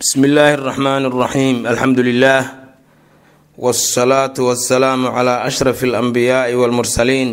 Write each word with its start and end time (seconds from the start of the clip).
bsmi 0.00 0.26
illaahi 0.28 0.54
اraxmaan 0.58 1.02
اraxiim 1.10 1.56
alxamdu 1.66 2.02
lilah 2.02 2.42
wاsalaatu 3.58 4.40
wasalaamu 4.50 5.08
cla 5.16 5.34
ashraf 5.48 5.78
اlanbiyaai 5.88 6.54
wاlmursaliin 6.60 7.30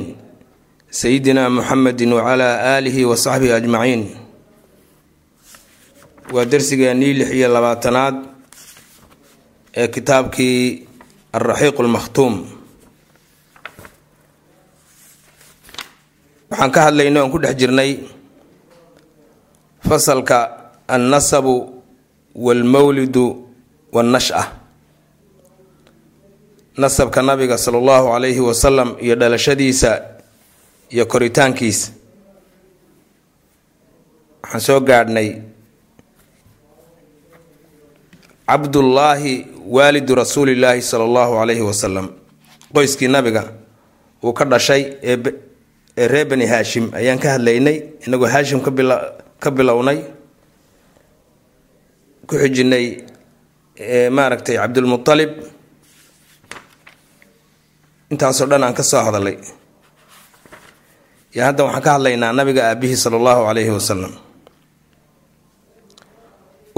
sayidina 0.90 1.50
muxamedi 1.50 2.06
wcla 2.18 2.50
aalihi 2.76 3.02
wasaxbihi 3.12 3.54
ajmaciin 3.60 4.02
waa 6.34 6.46
dersigeennii 6.52 7.14
lix 7.20 7.30
iyo 7.38 7.48
labaatanaad 7.56 8.16
ee 9.82 9.88
kitaabkii 9.88 10.60
alraxiiq 11.38 11.78
lmakhtuum 11.88 12.34
waxaan 16.52 16.72
ka 16.76 16.80
hadlaynay 16.88 17.22
oon 17.22 17.32
ku 17.34 17.40
dhex 17.44 17.56
jirnay 17.60 17.92
fasalka 19.90 20.38
annasabu 20.88 21.75
walmawlidu 22.37 23.25
wannasha 23.93 24.53
nasabka 26.77 27.23
nabiga 27.23 27.57
sala 27.59 27.79
allahu 27.79 28.07
calayhi 28.13 28.41
wasalam 28.41 28.97
iyo 29.01 29.15
dhalashadiisa 29.17 29.91
iyo 30.93 31.07
koritaankiisa 31.07 31.93
waxaan 34.43 34.61
soo 34.61 34.81
gaadhnay 34.81 35.29
cabdullaahi 38.47 39.47
waalidu 39.67 40.15
rasuulillaahi 40.15 40.83
sala 40.83 41.05
allahu 41.05 41.33
calayhi 41.41 41.63
wasalam 41.65 42.07
qoyskii 42.75 43.09
nabiga 43.09 43.43
uu 44.25 44.33
ka 44.33 44.45
dhashay 44.45 44.83
ee 45.03 45.17
ee 45.99 46.09
reer 46.13 46.27
bani 46.29 46.47
haashim 46.47 46.85
ayaan 46.95 47.19
ka 47.19 47.29
hadlaynay 47.35 47.77
inagoo 48.07 48.29
haashim 48.35 48.61
ka 48.61 48.71
bila 48.71 48.97
ka 49.41 49.51
bilownay 49.51 49.99
ku 52.29 52.35
xijinay 52.43 52.87
maaragtay 54.17 54.57
cabdulmutalib 54.61 55.33
intaasoo 58.13 58.47
dhan 58.51 58.65
aan 58.65 58.75
ka 58.79 58.83
soo 58.91 59.03
hadalay. 59.07 59.37
Yo 61.35 61.41
hadda 61.47 61.63
waxaan 61.67 61.83
ka 61.87 61.91
hadlaynaa 61.99 62.33
nabiga 62.39 62.63
aabihii 62.71 62.97
sala 63.03 63.17
allahu 63.21 63.43
calayhi 63.49 63.73
wasalam 63.79 64.13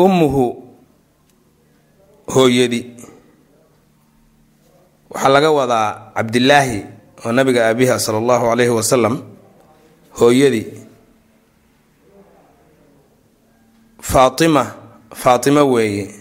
ummuhu 0.05 0.45
hooyadi. 2.35 2.81
Waxaa 5.13 5.33
laga 5.35 5.51
wadaa 5.59 5.89
cabdilaahi 6.17 6.79
oo 7.25 7.33
nabiga 7.33 7.61
aabiha 7.69 7.97
sala 8.05 8.19
allahu 8.23 8.45
calayhi 8.51 8.73
wasalam 8.79 9.15
hooyadii 10.19 10.67
faatima 14.11 14.65
faatima 15.15 15.65
weeye 15.65 16.15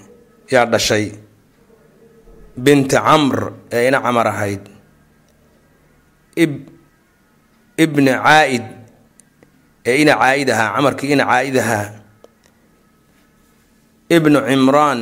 yaa 0.51 0.65
dhashay. 0.65 1.11
Binti 2.57 2.95
camr 2.95 3.53
ee 3.71 3.87
ina 3.87 4.01
camar 4.01 4.27
ahayd. 4.27 4.63
Ib 6.35 6.53
ibni 7.77 8.11
caa-id 8.11 8.65
ee 9.85 10.01
ina 10.01 10.13
caa-id 10.17 10.49
ahaa 10.49 10.73
camarkii 10.75 11.11
ina 11.13 11.25
caa-id 11.25 11.55
ahaa. 11.63 11.87
Ibnu 14.09 14.39
cimraan 14.47 14.99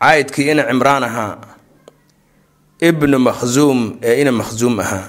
caa-idkii 0.00 0.50
ina 0.52 0.62
cimraan 0.68 1.04
ahaa. 1.04 1.36
Ibnu 2.88 3.16
makhsuum 3.18 3.98
ee 4.02 4.20
ina 4.22 4.32
makhsuum 4.32 4.78
ahaa. 4.80 5.08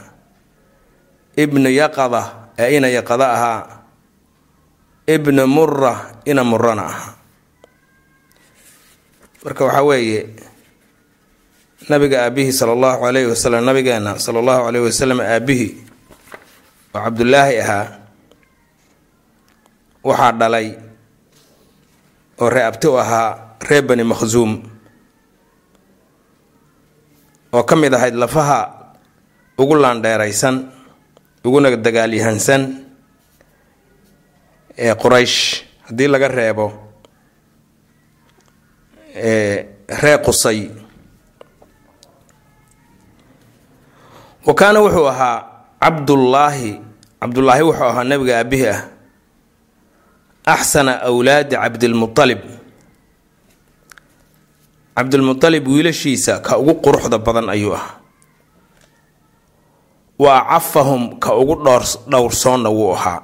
Ibnu 1.38 1.70
yaqada 1.70 2.22
ee 2.60 2.78
ina 2.78 2.88
yaqada 2.98 3.26
ahaa. 3.36 3.62
Ibnu 5.08 5.48
mura 5.48 5.94
ina 6.26 6.44
murana 6.44 6.84
ahaa 6.92 7.19
marka 9.44 9.62
waxaa 9.66 9.84
weeye 9.90 10.22
nabiga 11.90 12.18
aabihii 12.26 12.52
sala 12.54 12.72
allahu 12.76 13.02
calayhi 13.06 13.28
wasalam 13.32 13.64
nabigeena 13.66 14.20
sala 14.20 14.40
allahu 14.44 14.62
calayhi 14.68 14.86
wasalam 14.90 15.20
aabihii 15.24 15.72
oo 16.96 17.00
cabdulaahi 17.06 17.56
ahaa 17.64 17.86
waxaa 20.04 20.32
dhalay 20.40 20.68
oo 22.42 22.50
ree 22.50 22.66
abti 22.70 22.88
u 22.88 22.98
ahaa 23.00 23.30
reer 23.68 23.84
bani 23.88 24.04
makhsuum 24.04 24.52
oo 27.54 27.64
ka 27.64 27.76
mid 27.76 27.94
ahayd 27.94 28.16
lafaha 28.16 28.60
ugu 29.58 29.76
laandheeraysan 29.76 30.56
uguna 31.46 31.72
dagaalyahansan 31.76 32.62
ee 34.80 34.94
quraysh. 34.96 35.64
Haddii 35.90 36.08
laga 36.08 36.28
reebo 36.28 36.66
ree 40.02 40.18
qusay 40.26 40.60
wa 44.48 44.54
kaana 44.60 44.80
wuxuu 44.84 45.08
ahaa 45.14 45.38
cabdullaahi 45.84 46.72
cabdullaahi 47.22 47.64
wuxuu 47.68 47.84
ahaa 47.92 48.04
nabiga 48.10 48.34
aabihi 48.40 48.68
ah 48.76 48.82
axsana 50.54 50.94
wlaadi 51.18 51.56
cabdilmualib 51.56 52.42
cabdilmualib 54.96 55.64
wiilashiisa 55.68 56.40
ka 56.46 56.58
ugu 56.58 56.74
quruxda 56.84 57.18
badan 57.18 57.50
ayuu 57.50 57.74
ahaa. 57.76 57.96
Wa 60.20 60.32
acafahum 60.44 61.16
ka 61.24 61.32
ugu 61.42 61.56
dhowrsoonna 62.12 62.68
wuu 62.70 62.92
ahaa. 62.94 63.22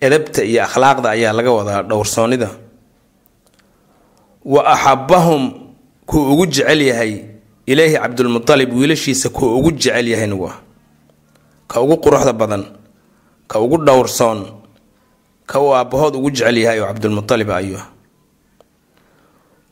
Edabta 0.00 0.40
iyo 0.44 0.64
akhlaaqda 0.64 1.08
ayaa 1.12 1.32
laga 1.36 1.50
wadaa 1.52 1.82
dhowrsoonnida 1.90 2.48
wa 4.44 4.60
axabahum 4.72 5.42
kuu 6.06 6.32
ugu 6.32 6.46
jecel 6.46 6.80
yahay. 6.82 7.24
Ilaahi 7.66 7.94
cabdulmualib 8.02 8.72
wiilashiisa 8.74 9.28
kuu 9.28 9.58
ugu 9.58 9.70
jecel 9.72 10.08
yahay 10.08 10.26
nagu 10.26 10.48
ah 10.48 10.58
ka 11.70 11.80
ugu 11.80 11.96
quruxda 12.02 12.32
badan 12.32 12.64
ka 13.46 13.60
ugu 13.62 13.76
dhowrsoon 13.86 14.40
ka 15.46 15.60
uu 15.62 15.70
aabbahood 15.74 16.16
ugu 16.18 16.30
jecel 16.34 16.56
yahay 16.58 16.80
oo 16.82 16.86
cabdulmualib 16.90 17.50
ayuu 17.50 17.78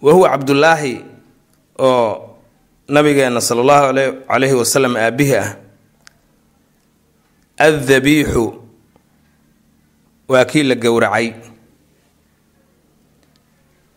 wa 0.02 0.12
huwa 0.14 0.30
cabdulaahi 0.30 0.94
oo 1.78 2.38
nabigeena 2.88 3.40
sala 3.42 3.60
allahu 3.66 3.86
calayhi 4.30 4.54
wasalam 4.54 4.94
aabihi 4.96 5.34
ah 5.42 5.48
addabiixu 7.58 8.44
waa 10.28 10.44
kii 10.44 10.62
la 10.62 10.74
gowracay 10.78 11.32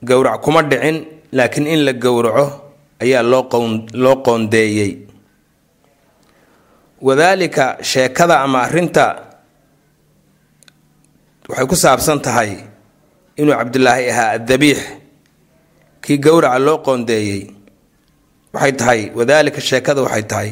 gowrac 0.07 0.41
kuma 0.43 0.61
dhicin 0.63 0.97
laakiin 1.31 1.67
in 1.67 1.81
la 1.85 1.93
gowraco 1.93 2.45
ayaa 3.03 3.23
loo 3.31 3.43
qoon 3.51 3.87
loo 4.03 4.15
qoondeeyey. 4.25 4.91
Wadaalika 7.01 7.77
sheekada 7.81 8.35
ama 8.45 8.59
arrinta 8.65 9.05
waxay 11.49 11.65
ku 11.69 11.75
saabsan 11.75 12.19
tahay 12.25 12.51
inuu 13.39 13.55
cabdulaahi 13.59 14.05
ahaa 14.13 14.29
addabiix 14.37 14.79
kii 16.03 16.17
gowraca 16.25 16.59
loo 16.65 16.77
qoondeeyey. 16.85 17.41
Waxay 18.53 18.73
tahay 18.79 19.01
wadaalika 19.17 19.61
sheekada 19.61 20.01
waxay 20.05 20.23
tahay 20.31 20.51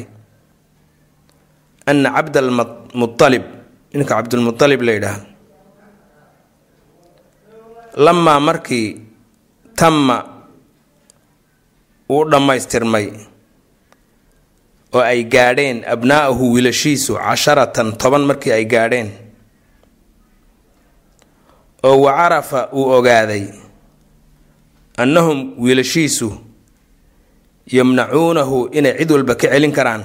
ana 1.86 2.08
cabdalmualib 2.16 3.44
ninka 3.94 4.14
cabdulmualib 4.14 4.80
la 4.86 4.92
yidhaahdo. 4.96 5.26
Lamaa 8.04 8.40
markii 8.40 8.86
tamma 9.80 10.16
uu 12.14 12.24
dhammaystirmay 12.32 13.06
oo 14.96 15.00
ay 15.12 15.20
gaadheen 15.34 15.78
abnaa'ahu 15.94 16.44
wiilashiisu 16.54 17.12
casharatan 17.26 17.88
toban 18.00 18.22
markii 18.30 18.52
ay 18.52 18.64
gaadheen. 18.74 19.08
oo 21.88 21.96
wa 22.04 22.12
carafa 22.18 22.60
uu 22.78 22.86
ogaaday 22.98 23.44
annahum 25.02 25.38
wiilashiisu 25.62 26.28
yamnacuunahu 27.76 28.68
inay 28.78 28.94
cid 28.98 29.10
walba 29.14 29.34
ka 29.40 29.48
celin 29.52 29.72
karaan. 29.72 30.02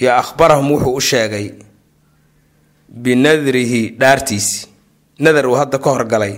yo 0.00 0.10
akhbarahum 0.22 0.68
wuxuu 0.74 0.94
u 0.96 1.00
sheegay 1.00 1.46
binadrihi 3.02 3.82
dhaartiisi. 4.00 4.66
nadar 5.24 5.46
uu 5.46 5.56
hadda 5.60 5.78
ka 5.78 5.90
horgalay 5.90 6.34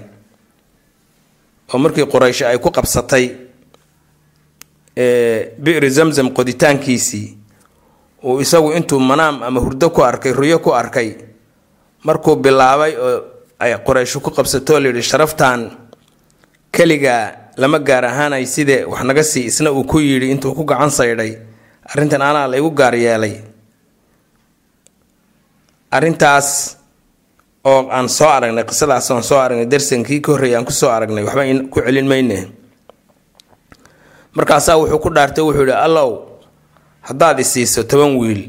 oo 1.73 1.79
markii 1.79 2.07
quraysh 2.13 2.43
ay 2.47 2.59
ku 2.59 2.71
qabsatay 2.71 3.25
bicri 5.65 5.91
zamzam 5.91 6.29
qoditaankiisii 6.37 7.29
uu 8.25 8.41
isagu 8.41 8.73
intuu 8.79 9.01
manaam 9.01 9.43
ama 9.43 9.61
hurdo 9.61 9.91
ku 9.91 10.01
arkay 10.05 10.33
ruyo 10.33 10.59
ku 10.59 10.71
arkay 10.75 11.09
markuu 12.05 12.37
bilaabay 12.37 12.93
oo 12.97 13.17
ay 13.59 13.73
qurayshu 13.87 14.21
ku 14.21 14.31
qabsatoo 14.31 14.79
layidhi 14.81 15.03
sharaftan 15.03 15.71
keligaa 16.73 17.25
lama 17.57 17.79
gaar 17.79 18.05
ahaanay 18.05 18.47
sidee 18.47 18.85
wax 18.85 19.03
naga 19.05 19.23
sii 19.25 19.45
isna 19.51 19.71
uu 19.73 19.85
ku 19.85 19.99
yidhi 20.01 20.31
intuu 20.31 20.55
ku 20.55 20.65
gacan 20.65 20.91
saydhay 20.91 21.33
arrintan 21.93 22.23
anaa 22.23 22.47
la 22.49 22.57
igu 22.57 22.71
gaar 22.71 22.95
yeelay. 22.95 23.35
Arrintaas 25.91 26.77
oo 27.65 27.89
aan 27.91 28.09
soo 28.09 28.29
aragnay 28.29 28.65
qisadaas 28.65 29.11
aan 29.11 29.23
soo 29.23 29.39
aragnay 29.39 29.67
darsankii 29.71 30.21
ka 30.21 30.33
horreeyay 30.33 30.57
aan 30.59 30.65
ku 30.67 30.73
soo 30.73 30.91
aragnay 30.91 31.23
waxba 31.25 31.43
ku 31.73 31.79
celin 31.81 32.07
mayne. 32.11 32.39
Markaasaa 34.37 34.77
wuxuu 34.81 34.99
ku 34.99 35.09
dhaartay 35.15 35.45
wuxuu 35.45 35.67
yihi 35.69 35.77
allow 35.87 36.11
haddaad 37.09 37.39
isiiso 37.45 37.83
toban 37.85 38.17
wiil 38.21 38.43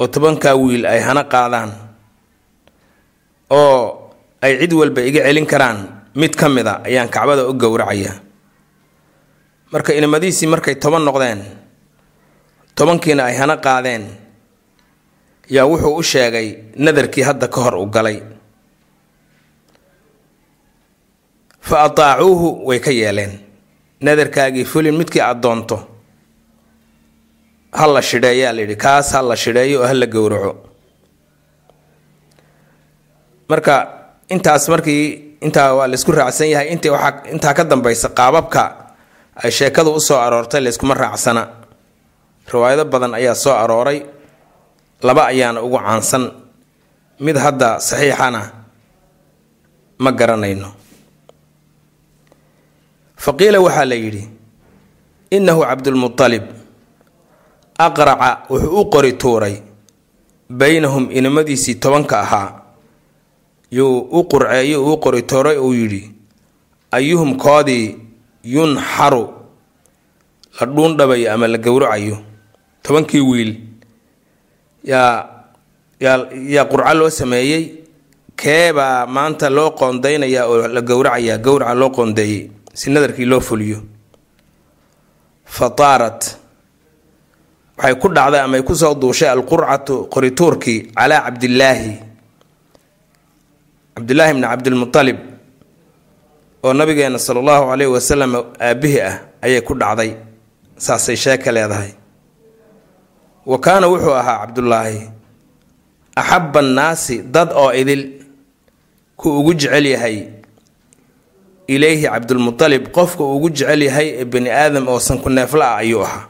oo 0.00 0.06
tobankaa 0.10 0.54
wiil 0.58 0.82
ay 0.86 1.00
hana 1.00 1.24
qaadaan 1.24 1.70
oo 3.50 4.10
ay 4.42 4.58
cid 4.60 4.72
walba 4.72 5.00
iga 5.02 5.22
celin 5.24 5.46
karaan 5.46 5.78
mid 6.14 6.34
ka 6.36 6.48
mid 6.48 6.66
a 6.66 6.82
ayaan 6.84 7.08
kacbada 7.08 7.46
u 7.46 7.52
gowracayaa 7.54 8.16
marka 9.72 9.92
inamadiisii 9.94 10.46
markay 10.50 10.74
toban 10.82 11.02
noqdeen 11.06 11.40
tobankiina 12.74 13.24
ay 13.30 13.36
hana 13.38 13.56
qaadeen 13.62 14.02
yaa 15.50 15.66
wuxuu 15.70 15.96
u 15.96 16.02
sheegay 16.02 16.48
nadarkii 16.76 17.22
hadda 17.28 17.48
ka 17.48 17.60
hor 17.60 17.74
u 17.76 17.86
galay. 17.86 18.22
Fa 21.60 21.82
ataacuuhu 21.88 22.66
way 22.68 22.78
ka 22.80 22.90
yeeleen. 22.90 23.32
Nadarkaagii 24.00 24.64
fulin 24.64 24.94
midkii 24.98 25.20
aad 25.22 25.40
doonto 25.42 25.76
ha 27.72 27.86
la 27.94 28.02
shidheeyaa 28.02 28.52
layidhi 28.56 28.76
kaas 28.76 29.12
ha 29.12 29.22
la 29.22 29.36
shidheeyo 29.36 29.80
oo 29.80 29.86
ha 29.86 29.94
la 29.94 30.06
gowraco. 30.06 30.52
Marka 33.48 33.74
intaas 34.30 34.68
markii 34.68 35.36
intaa 35.40 35.74
waa 35.74 35.86
laysku 35.90 36.12
raacsan 36.12 36.48
yahay 36.50 36.68
inta 36.72 36.92
waxaa 36.92 37.22
intaa 37.32 37.54
ka 37.54 37.64
dambaysa 37.64 38.08
qaababka 38.08 38.62
ay 39.44 39.50
sheekadu 39.50 39.90
u 39.94 40.00
soo 40.00 40.18
aroortay 40.18 40.60
layskuma 40.60 40.94
raacsana. 40.94 41.42
Riwaayado 42.52 42.84
badan 42.84 43.14
ayaa 43.14 43.34
soo 43.34 43.52
arooray 43.56 43.98
laba 45.02 45.26
ayaana 45.26 45.62
ugu 45.62 45.78
caansan. 45.78 46.30
Mid 47.20 47.36
hadda 47.36 47.80
saxiixana 47.80 48.40
ma 49.98 50.10
garanayno. 50.12 50.68
Fa 53.16 53.32
qiila 53.32 53.60
waxaa 53.60 53.84
la 53.90 53.94
yidhi 53.94 54.28
innahu 55.30 55.60
cabdulmutalib 55.62 56.44
aqraca 57.78 58.30
wuxuu 58.50 58.80
u 58.80 58.84
qori 58.92 59.12
tuuray 59.20 59.56
baynahum 60.50 61.08
inamadiisii 61.10 61.74
tobanka 61.82 62.20
ahaa. 62.20 62.50
Yuu 63.70 63.98
u 64.10 64.24
qurceeyo 64.30 64.84
uu 64.86 64.96
qori 64.98 65.22
tuuray 65.22 65.56
uu 65.58 65.72
yidhi 65.74 66.02
ayuhum 66.90 67.36
koodii 67.36 67.96
yunxaru 68.44 69.24
la 70.60 70.66
dhuundhabayo 70.66 71.32
ama 71.32 71.46
la 71.48 71.58
gowracayo? 71.58 72.18
Tobankii 72.82 73.20
wiil 73.20 73.50
yaa 74.84 76.64
qurco 76.70 76.94
loo 76.94 77.10
sameeyey 77.10 77.62
keebaa 78.36 79.06
maanta 79.06 79.50
loo 79.50 79.70
qoondaynayaa 79.78 80.46
oo 80.46 80.68
la 80.68 80.80
gowracayaa 80.80 81.38
gowraca 81.38 81.74
loo 81.80 81.90
qoondeeyey 81.90 82.50
si 82.74 82.90
nadarkii 82.90 83.24
loo 83.26 83.40
fuliyo. 83.40 83.78
Fa 85.44 85.70
taarat 85.70 86.36
waxay 87.78 87.94
ku 88.02 88.08
dhacday 88.08 88.40
ama 88.40 88.56
ay 88.56 88.62
ku 88.62 88.74
soo 88.74 88.94
duushay 88.94 89.28
alqurcatu 89.28 90.06
qorituurkii 90.12 90.78
calaa 90.96 91.20
cabdillaahi. 91.26 91.92
Cabdillaahi 93.94 94.32
bni 94.34 94.46
cabdilmutalib 94.46 95.18
oo 96.64 96.72
nabigeena 96.72 97.18
sala 97.18 97.40
allahu 97.40 97.64
caleyhi 97.70 97.92
wasalam 97.92 98.32
aabbihi 98.60 99.00
ah 99.00 99.14
ayay 99.44 99.60
ku 99.62 99.74
dhacday 99.78 100.10
saasay 100.76 101.16
sheeka 101.16 101.52
leedahay 101.52 101.90
wa 103.46 103.58
kaana 103.58 103.86
wuxuu 103.88 104.14
ahaa 104.14 104.38
cabdullaahi 104.46 105.00
axabba 106.16 106.60
annaasi 106.60 107.16
dad 107.34 107.52
oo 107.52 107.72
idil 107.72 108.02
ku 109.16 109.28
ugu 109.40 109.54
jecel 109.54 109.86
yahay 109.86 110.28
ilayhi 111.66 112.06
cabdulmutalib 112.08 112.88
qofka 112.96 113.24
ugu 113.24 113.50
jecel 113.50 113.82
yahay 113.82 114.08
ee 114.20 114.24
bani 114.24 114.50
aadam 114.50 114.88
oo 114.88 115.00
sanku 115.00 115.28
neefla 115.30 115.64
ah 115.74 115.82
ayuu 115.82 116.02
ahaa. 116.04 116.24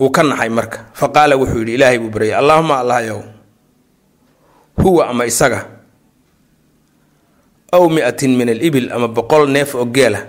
Wuu 0.00 0.10
ka 0.10 0.22
naxay 0.22 0.48
marka 0.48 0.78
fa 0.98 1.06
qaala 1.14 1.36
wuxuu 1.36 1.58
yidhi 1.60 1.74
ilaahay 1.76 1.98
buu 2.00 2.08
baryay 2.14 2.34
allaahuma 2.40 2.78
allahyow 2.80 3.20
huwa 4.82 5.08
ama 5.12 5.26
isaga 5.28 5.66
aw 7.72 7.84
mi-atin 7.88 8.32
min 8.36 8.48
alibil 8.48 8.88
ama 8.92 9.08
boqol 9.08 9.44
neef 9.54 9.74
oo 9.76 9.84
geela 9.84 10.20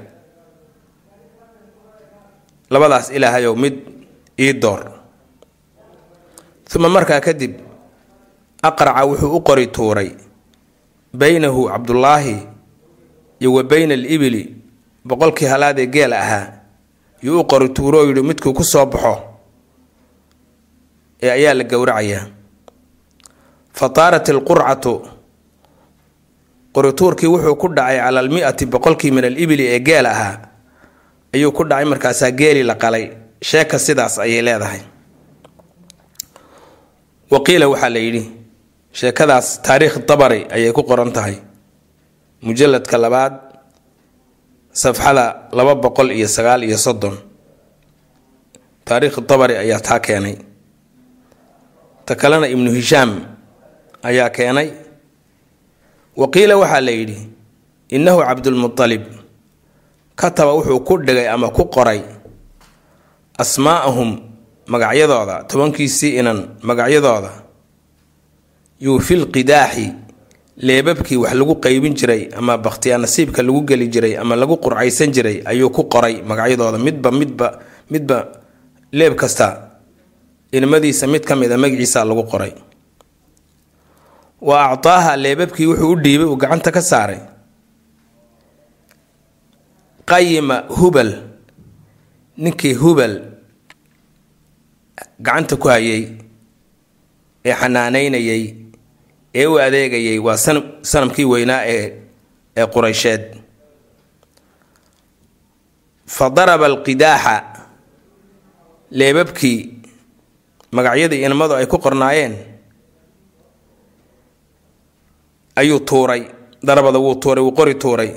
labadaas 2.69 3.09
ilaahayow 3.15 3.55
mid 3.55 3.75
ii 4.41 4.53
door. 4.53 4.81
Uma 6.75 6.89
markaa 6.89 7.19
kadib 7.21 7.53
aqraca 8.63 9.05
wuxuu 9.05 9.35
u 9.37 9.41
qori 9.41 9.67
tuuray 9.67 10.09
baynahu 11.13 11.67
cabdullaahi 11.67 12.37
iyo 13.39 13.53
wa 13.53 13.63
bayna 13.63 13.93
alibili 13.93 14.55
boqolkii 15.05 15.45
halaadee 15.45 15.85
geela 15.87 16.19
ahaa 16.19 16.47
yuu 17.21 17.39
u 17.41 17.45
qori 17.45 17.69
tuuro 17.69 17.99
oo 17.99 18.05
yidhi 18.07 18.21
midkuu 18.21 18.53
ku 18.53 18.63
soo 18.63 18.85
baxo 18.85 19.15
ee 21.23 21.31
ayaa 21.31 21.53
la 21.53 21.63
gowracayaa 21.63 22.25
fa 23.73 23.89
taarat 23.89 24.29
qorituurkii 26.73 27.27
wuxuu 27.27 27.55
ku 27.55 27.67
dhacay 27.67 27.97
cala 27.99 28.19
almi-ati 28.19 28.65
boqolkii 28.65 29.11
min 29.11 29.25
alibili 29.25 29.67
ee 29.67 29.79
geel 29.79 30.05
ahaa 30.05 30.37
ayuu 31.33 31.51
ku 31.51 31.63
dhacay 31.63 31.85
markaasaa 31.85 32.31
geeli 32.31 32.63
la 32.63 32.75
qalay 32.75 33.20
sheeka 33.41 33.77
sidaas 33.79 34.19
ayay 34.19 34.41
leedahay. 34.41 34.81
Waqiila 37.31 37.65
waxaa 37.71 37.89
la 37.95 37.99
yidhi 37.99 38.23
sheekadaas 38.93 39.47
taariikh 39.65 39.97
dabari 40.07 40.45
ayay 40.55 40.71
ku 40.73 40.83
qoran 40.83 41.11
tahay. 41.15 41.35
Mujalladka 42.43 42.97
labaad 42.97 43.33
safxada 44.73 45.25
laba 45.57 45.75
boqol 45.75 46.11
iyo 46.11 46.27
sagaal 46.27 46.63
iyo 46.63 46.77
soddon. 46.77 47.15
Taariikh 48.85 49.17
dabari 49.29 49.55
ayaa 49.57 49.79
taa 49.79 49.99
keenay. 49.99 50.35
Ta 52.05 52.15
kalena 52.15 52.47
ibnu 52.47 52.71
hishaam 52.71 53.11
ayaa 54.03 54.29
keenay. 54.29 54.69
Waqiila 56.17 56.57
waxaa 56.61 56.81
la 56.81 56.91
yidhi 56.91 57.17
innahu 57.95 58.19
cabdulmutalib 58.27 59.03
kataba 60.15 60.51
wuxuu 60.53 60.83
ku 60.87 60.97
dhigay 60.99 61.27
ama 61.31 61.49
ku 61.49 61.65
qoray 61.71 62.01
asmaa'ahum 63.37 64.09
magacyadooda 64.67 65.43
tobankiisii 65.49 66.17
inan 66.19 66.39
magacyadooda 66.61 67.31
yuu 68.79 68.99
fil 68.99 69.25
qidaaxi 69.31 69.93
leebabkii 70.57 71.17
wax 71.17 71.33
lagu 71.33 71.55
qaybin 71.65 71.93
jiray 71.99 72.29
ama 72.37 72.57
bakhtiyaa 72.57 72.97
nasiibka 72.97 73.41
lagu 73.43 73.61
geli 73.65 73.87
jiray 73.87 74.17
ama 74.17 74.35
lagu 74.35 74.57
qurcaysan 74.57 75.11
jiray 75.15 75.41
ayuu 75.45 75.69
ku 75.69 75.83
qoray 75.89 76.21
magacyadooda. 76.21 76.77
Midba 76.77 77.09
midba 77.11 77.47
midba 77.89 78.17
leeb 78.91 79.15
kasta 79.15 79.47
ilmadiisa 80.51 81.07
mid 81.07 81.23
ka 81.25 81.35
mid 81.35 81.51
a 81.51 81.57
magaciisa 81.57 82.05
lagu 82.05 82.23
qoray. 82.29 82.53
Wa 84.41 84.69
actaaha 84.73 85.17
leebabkii 85.17 85.65
wuxuu 85.65 85.91
u 85.91 85.95
dhiibay 86.03 86.25
uu 86.27 86.35
gacanta 86.37 86.71
ka 86.71 86.81
saaray. 86.81 87.19
Qayima 90.05 90.63
hubal 90.69 91.11
ninkii 92.37 92.73
hubal 92.73 93.13
gacanta 95.19 95.55
ku 95.57 95.67
hayay 95.67 96.03
ee 97.45 97.53
xanaanaynayay 97.61 98.43
ee 99.35 99.45
u 99.45 99.55
adeegayay 99.65 100.19
waa 100.19 100.37
sanamkii 100.91 101.25
weynaa 101.25 101.63
ee 101.65 101.85
ee 102.57 102.65
quraysheed. 102.73 103.23
Fa 106.15 106.29
daraba 106.29 106.65
alqidaaxa 106.65 107.35
leebabkii 108.91 109.57
magacyadii 110.75 111.23
inamadu 111.25 111.53
ay 111.55 111.65
ku 111.65 111.77
qornaayeen 111.79 112.33
ayuu 115.55 115.79
tuuray 115.79 116.21
darabada 116.63 116.99
wuu 116.99 117.15
tuuray 117.15 117.43
wuu 117.43 117.55
qori 117.55 117.75
tuuray. 117.75 118.11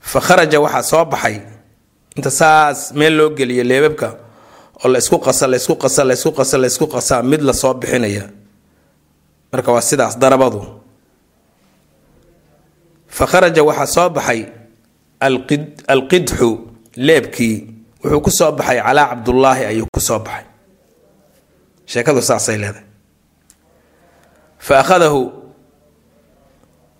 Fa 0.00 0.20
kharaja 0.20 0.60
waxaa 0.60 0.82
soo 0.82 1.04
baxay 1.04 1.36
inta 2.16 2.30
saas 2.30 2.92
meel 2.98 3.14
loo 3.18 3.30
geliyo 3.38 3.64
leebabka 3.64 4.08
oo 4.84 4.88
la 4.92 4.98
isku 4.98 5.18
qasa 5.26 5.46
laysku 5.52 5.74
qasa 5.82 6.02
laysku 6.08 6.30
qasa 6.38 6.56
laysku 6.62 6.86
qasaa 6.94 7.22
mid 7.22 7.42
la 7.42 7.52
soo 7.52 7.74
bixinaya. 7.74 8.24
Marka 9.52 9.72
waa 9.72 9.80
sidaas 9.90 10.14
darabadu. 10.18 10.60
Fa 13.16 13.24
kharaja 13.26 13.62
waxaa 13.68 13.86
soo 13.94 14.08
baxay 14.16 14.40
alqid 15.26 15.64
alqidxu 15.94 16.48
leebkii 17.06 17.56
wuxuu 18.04 18.20
ku 18.24 18.30
soo 18.30 18.52
baxay 18.58 18.78
calaa 18.86 19.06
cabdullaahi 19.12 19.64
ayuu 19.70 19.86
ku 19.94 20.00
soo 20.00 20.18
baxay. 20.26 20.44
Sheekadu 21.90 22.20
saasay 22.22 22.56
leedahay. 22.62 22.84
Fa 24.66 24.74
akhadahu 24.82 25.20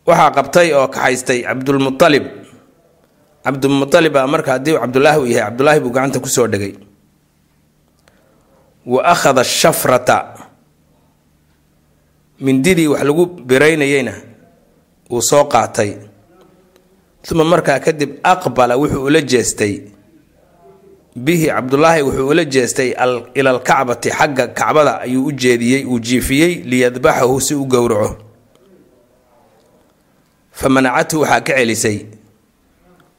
waxaa 0.08 0.30
qabtay 0.36 0.68
oo 0.78 0.88
kaxaystay 0.94 1.38
cabdulmualib 1.46 2.24
cabdulmualib 3.48 4.12
baa 4.12 4.26
marka 4.28 4.50
haddii 4.60 4.76
cabdulaahi 4.82 5.18
uu 5.20 5.26
yahay 5.32 5.44
cabdulaahi 5.48 5.80
buu 5.80 5.90
gacanta 5.96 6.20
ku 6.20 6.28
soo 6.28 6.46
dhegay. 6.52 6.74
Wa 8.86 9.00
akhada 9.12 9.44
shafrata 9.44 10.16
mindidii 12.40 12.86
wax 12.92 13.02
lagu 13.08 13.24
biraynayeyna 13.26 14.12
wuu 15.10 15.22
soo 15.22 15.44
qaatay. 15.44 15.90
Uma 17.32 17.44
markaa 17.44 17.80
kadib 17.80 18.10
aqbala 18.22 18.76
wuxuu 18.80 19.04
ula 19.04 19.20
jeestay. 19.20 19.74
Bihi 21.16 21.46
cabdulaahi 21.52 22.02
wuxuu 22.02 22.28
ula 22.32 22.44
jeestay 22.44 22.90
ila 23.34 23.50
alkacbati 23.50 24.10
xagga 24.10 24.46
kacbada 24.48 25.00
ayuu 25.04 25.26
u 25.28 25.32
jeediyey 25.32 25.84
uu 25.84 25.98
jiifiyey 26.00 26.54
liyadbaxahu 26.70 27.40
si 27.40 27.54
u 27.54 27.64
gowraco. 27.66 28.16
Fa 30.52 30.68
manacathu 30.68 31.20
waxaa 31.20 31.40
ka 31.46 31.52
celisay 31.58 31.98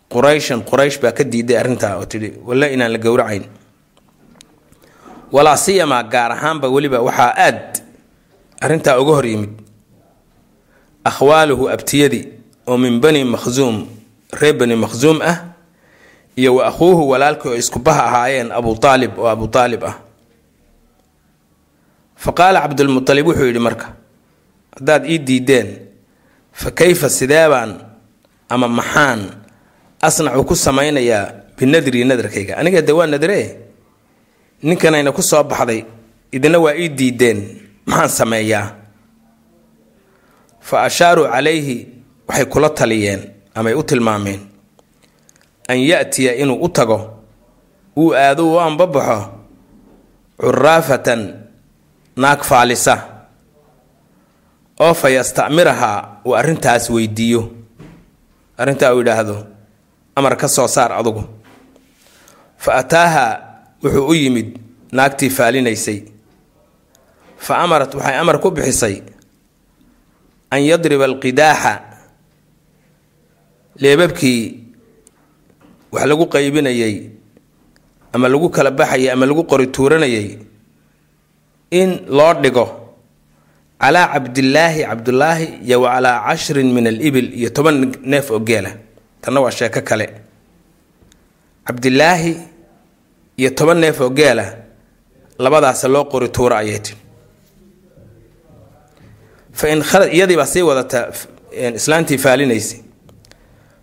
qurayshan 0.09 0.61
quraysh 0.65 0.99
baa 1.01 1.11
ka 1.11 1.23
diiday 1.23 1.57
arrintaa 1.57 1.97
oo 1.97 2.05
tidhi 2.05 2.33
walla 2.47 2.67
inaan 2.69 2.91
la 2.91 2.97
gowracayn. 2.97 3.43
Walaa 5.31 5.57
siyamaa 5.57 6.03
gaar 6.03 6.31
ahaanba 6.31 6.67
weliba 6.69 6.99
waxaa 7.01 7.33
aad 7.37 7.81
arrintaa 8.61 8.97
uga 8.99 9.13
hor 9.13 9.25
yimid. 9.25 9.53
Akhwaaluhu 11.05 11.69
abtiyadii 11.69 12.25
oo 12.67 12.77
min 12.77 12.99
bani 12.99 13.23
makhsuum 13.23 13.85
reer 14.41 14.53
bani 14.57 14.75
makhsuum 14.75 15.21
ah 15.21 15.37
iyo 16.35 16.55
wa 16.55 16.67
akhuuhu 16.67 17.09
walaalkii 17.09 17.49
oo 17.49 17.55
iskubaha 17.55 18.03
ahaayeen 18.05 18.51
abu 18.51 18.77
aalib 18.83 19.13
oo 19.19 19.27
abu 19.29 19.49
aalib 19.57 19.83
ah. 19.85 19.95
Fa 22.15 22.31
qaala 22.31 22.61
cabdulmualib 22.61 23.27
wuxuu 23.27 23.45
yidhi 23.47 23.59
marka 23.59 23.93
haddaad 24.75 25.05
ii 25.05 25.17
diideen 25.19 25.67
fa 26.51 26.71
kayfa 26.71 27.09
sideebaan 27.09 27.79
ama 28.49 28.67
maxaan 28.67 29.21
asnacu 30.01 30.43
ku 30.43 30.55
samaynayaa 30.55 31.31
binadrii 31.57 32.03
nadarkayga. 32.03 32.57
Aniga 32.57 32.81
de 32.81 32.91
waa 32.91 33.07
nadree 33.07 33.57
ninkanayna 34.63 35.11
ku 35.11 35.21
soo 35.21 35.43
baxday 35.43 35.83
idina 36.31 36.59
waa 36.59 36.75
ii 36.75 36.89
diideen 36.89 37.39
maxaan 37.85 38.09
sameeyaa? 38.09 38.75
Fa 40.61 40.83
ashaaruu 40.83 41.27
calayhi 41.27 41.87
waxay 42.27 42.45
kula 42.45 42.69
taliyeen 42.69 43.21
amay 43.55 43.73
u 43.73 43.83
tilmaameen 43.83 44.39
an 45.67 45.77
ya-tiya 45.79 46.35
inuu 46.35 46.59
u 46.65 46.69
tago 46.69 46.99
uu 47.97 48.13
aado 48.15 48.43
u 48.53 48.59
anbabaxo 48.59 49.31
curaafatan 50.39 51.21
naag 52.15 52.41
faalisa 52.43 52.95
oo 54.79 54.93
fa 54.93 55.09
yasta'mirahaa 55.09 56.21
uu 56.25 56.35
arrintaas 56.35 56.89
weydiiyo. 56.89 57.51
Arrintaa 58.57 58.93
uu 58.93 58.99
yidhaahdo 59.01 59.35
amar 60.19 60.35
ka 60.41 60.47
soo 60.55 60.67
saar 60.75 60.91
adugu. 60.99 61.23
Fa 62.63 62.71
ataaha 62.83 63.25
wuxuu 63.83 64.07
u 64.11 64.13
yimid 64.21 64.49
naagtii 64.97 65.29
faalinaysay 65.37 65.99
fa 67.45 67.53
amarat 67.63 67.91
waxay 67.97 68.15
amar 68.21 68.37
ku 68.43 68.49
bixisay 68.55 68.95
an 70.53 70.59
yadriba 70.69 71.05
alqidaaxa. 71.09 71.73
Leebabkii 73.81 74.39
wax 75.91 76.03
lagu 76.09 76.25
qaybinayay 76.33 76.95
ama 78.13 78.27
lagu 78.29 78.49
kala 78.49 78.71
baxayay 78.71 79.09
ama 79.13 79.25
lagu 79.25 79.43
qori 79.51 79.67
tuuranayay 79.75 80.27
in 81.71 81.89
loo 82.17 82.33
dhigo 82.43 82.65
calaa 83.81 84.07
cabdillaahi 84.13 84.81
cabdulaahi 84.89 85.45
iyo 85.65 85.81
wa 85.81 85.89
calaa 85.95 86.17
cashrin 86.27 86.69
min 86.75 86.85
alibil 86.91 87.27
iyo 87.39 87.49
toban 87.55 87.75
neef 88.11 88.27
oo 88.31 88.39
geela 88.43 88.71
tanna 89.21 89.41
waa 89.41 89.51
sheeko 89.51 89.81
kale. 89.81 90.07
Cabdilaahi 91.65 92.33
iyo 93.37 93.49
toban 93.49 93.77
neef 93.77 94.01
oo 94.01 94.09
geela 94.09 94.45
labadaasa 95.39 95.87
loo 95.87 96.05
qori 96.11 96.29
tuuro 96.29 96.55
ayay 96.55 96.79
tii 96.79 96.95
fain 99.53 99.83
iyadii 100.11 100.35
baa 100.37 100.45
sii 100.45 100.61
wadata 100.61 101.11
islaantii 101.75 102.17
faalinaysay 102.17 102.79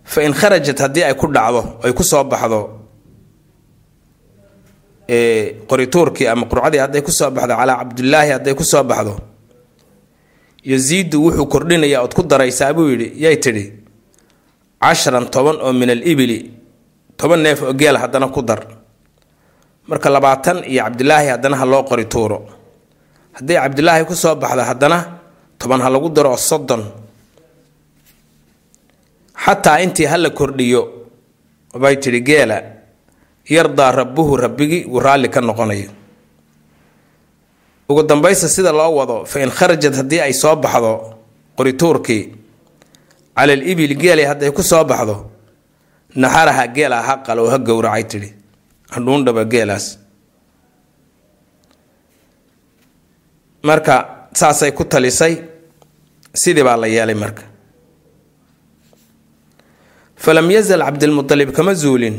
fa 0.05 0.23
in 0.23 0.33
kharajat 0.35 0.79
haddii 0.79 1.03
ay 1.05 1.15
ku 1.15 1.27
dhacdo 1.33 1.79
ay 1.85 1.93
ku 1.93 2.03
soo 2.05 2.25
baxdo 2.25 2.61
qorituurkii 5.69 6.27
ama 6.29 6.47
qurcadii 6.47 6.79
hadday 6.79 7.03
ku 7.03 7.13
soo 7.13 7.31
baxdo 7.31 7.55
calaa 7.57 7.77
cabdulaahi 7.79 8.31
hadday 8.31 8.55
ku 8.55 8.65
soo 8.65 8.83
baxdo 8.85 9.17
yaziidu 10.65 11.23
wuxuu 11.25 11.47
kordhinayaa 11.47 12.03
ood 12.03 12.15
ku 12.15 12.23
daraysaa 12.23 12.73
buu 12.75 12.89
yidhi 12.91 13.13
yay 13.25 13.37
tidhi 13.37 13.65
cashran 14.87 15.27
toban 15.35 15.57
oo 15.67 15.73
min 15.75 15.91
alibili 15.91 16.39
toban 17.19 17.41
neef 17.43 17.63
oo 17.63 17.73
geel 17.75 17.97
haddana 17.99 18.29
ku 18.31 18.43
dar. 18.43 18.63
Marka 19.89 20.09
labaatan 20.11 20.63
iyo 20.71 20.83
cabdilaahi 20.85 21.29
haddana 21.35 21.57
ha 21.61 21.65
loo 21.67 21.83
qori 21.91 22.05
tuuro. 22.07 22.39
Hadday 23.37 23.57
cabdilaahi 23.63 24.05
ku 24.07 24.15
soo 24.15 24.35
baxdo 24.39 24.63
haddana 24.71 24.99
toban 25.59 25.81
ha 25.83 25.89
lagu 25.91 26.09
daro 26.17 26.37
soddon. 26.37 26.83
Xataa 29.45 29.79
intii 29.85 30.07
hala 30.07 30.31
kordhiyo 30.31 30.83
bay 31.83 31.97
tidhi 32.03 32.21
geela 32.23 32.59
yardaa 33.51 33.93
rabbuhu 33.93 34.37
rabbigii 34.37 34.85
uu 34.91 35.01
raalli 35.01 35.29
ka 35.29 35.41
noqonayo. 35.41 35.91
Ugu 37.89 38.03
dambaysta 38.03 38.49
sida 38.49 38.73
loo 38.73 38.91
wado 38.99 39.25
fa 39.25 39.39
in 39.41 39.51
kharajad 39.51 39.95
haddii 39.95 40.21
ay 40.21 40.33
soo 40.33 40.57
baxdo 40.57 40.93
qorituurkii 41.57 42.23
cala 43.37 43.53
al 43.53 43.63
ibili 43.69 43.95
geelay 43.95 44.25
hadday 44.31 44.51
ku 44.53 44.63
soo 44.63 44.85
baxdo 44.85 45.31
naxaraha 46.17 46.67
geela 46.77 47.03
ha 47.07 47.15
qal 47.27 47.39
oo 47.41 47.51
ha 47.53 47.59
gowracay 47.59 48.05
tidhi. 48.11 48.31
Hadhuundhaba 48.95 49.45
geelaas. 49.45 49.99
Marka 53.63 54.29
saasay 54.33 54.73
ku 54.73 54.85
talisay 54.85 55.35
sidii 56.33 56.63
baa 56.63 56.77
la 56.77 56.87
yeelay 56.87 57.15
marka. 57.15 57.43
Falam 60.17 60.51
yazal 60.51 60.81
cabdilmualib 60.81 61.51
kama 61.53 61.75
zuulin 61.75 62.17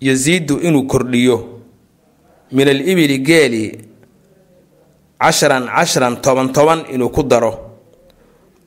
yasiidu 0.00 0.58
inuu 0.60 0.86
kordhiyo 0.86 1.36
min 2.52 2.68
alibili 2.68 3.18
geeli 3.18 3.64
cashran 5.20 5.66
cashran 5.68 6.16
toban 6.20 6.52
toban 6.52 6.80
inuu 6.94 7.10
ku 7.10 7.22
daro 7.22 7.71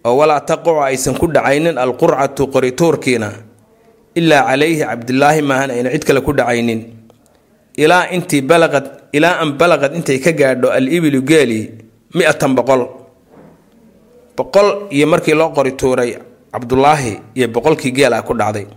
oo 0.05 0.13
walaa 0.19 0.41
taqucu 0.49 0.81
aysan 0.85 1.15
ku 1.19 1.27
dhacaynin 1.35 1.77
alqurcatu 1.77 2.47
qorituurkiina 2.53 3.29
ilaa 4.19 4.43
calayhi 4.49 4.79
cabdilaahi 4.85 5.41
maahan 5.49 5.69
ayna 5.75 5.89
cid 5.93 6.03
kale 6.07 6.21
ku 6.21 6.31
dhacaynin. 6.33 6.81
Ilaa 7.83 8.07
intii 8.15 8.41
balaqad 8.41 8.85
ilaa 9.17 9.41
an 9.43 9.49
balaqad 9.59 9.91
intay 9.99 10.19
ka 10.23 10.31
gaadho 10.31 10.69
alibilu 10.71 11.19
geeli 11.29 11.59
mi-atan 12.15 12.55
boqol. 12.55 12.81
Boqol 14.37 14.87
iyo 14.91 15.07
markii 15.07 15.33
loo 15.35 15.49
qori 15.55 15.71
tuuray 15.75 16.11
cabdulaahi 16.53 17.35
iyo 17.35 17.47
boqolkii 17.51 17.91
geela 17.91 18.21
ku 18.23 18.33
dhacday. 18.33 18.67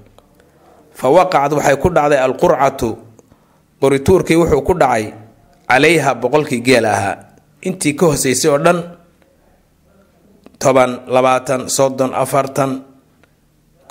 Fa 0.98 1.06
waqacad 1.10 1.52
waxay 1.58 1.76
ku 1.78 1.88
dhacday 1.90 2.18
alqurcatu 2.18 2.88
qorituurkii 3.80 4.36
wuxuu 4.40 4.62
ku 4.66 4.74
dhacay 4.74 5.04
calayha 5.68 6.14
boqolkii 6.14 6.60
geela 6.62 6.90
ahaa. 6.98 7.16
Intii 7.62 7.94
ka 7.94 8.06
hoseysay 8.06 8.50
oo 8.50 8.58
dhan 8.58 8.78
toban 10.62 10.90
labaatan 11.14 11.60
soddon 11.76 12.12
afartan 12.22 12.72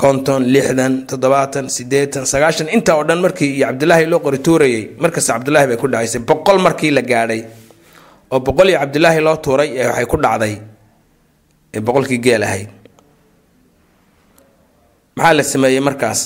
konton 0.01 0.41
lixdan 0.53 0.93
toddobaatan 1.09 1.65
sideetan 1.75 2.25
sagaashan. 2.31 2.67
Intaa 2.75 2.95
oo 2.99 3.03
dhan 3.07 3.19
markii 3.25 3.51
iyo 3.57 3.65
cabdilaahi 3.67 4.05
loo 4.11 4.19
qori 4.25 4.39
tuurayay 4.45 4.83
markasta 5.01 5.33
cabdilaahi 5.33 5.67
bay 5.69 5.77
ku 5.81 5.87
dhacaysay. 5.93 6.21
Boqol 6.29 6.57
markii 6.65 6.91
la 6.97 7.01
gaadhay 7.11 7.41
oo 8.33 8.39
boqol 8.47 8.69
iyo 8.71 8.79
cabdilaahi 8.83 9.19
loo 9.27 9.37
tuuray 9.45 9.69
ee 9.79 9.87
waxay 9.89 10.05
ku 10.11 10.17
dhacday 10.25 10.53
ee 11.75 11.79
boqolkii 11.87 12.19
geel 12.25 12.43
ahayd 12.47 12.69
maxaa 15.17 15.33
la 15.37 15.43
sameeyey 15.43 15.81
markaas? 15.87 16.21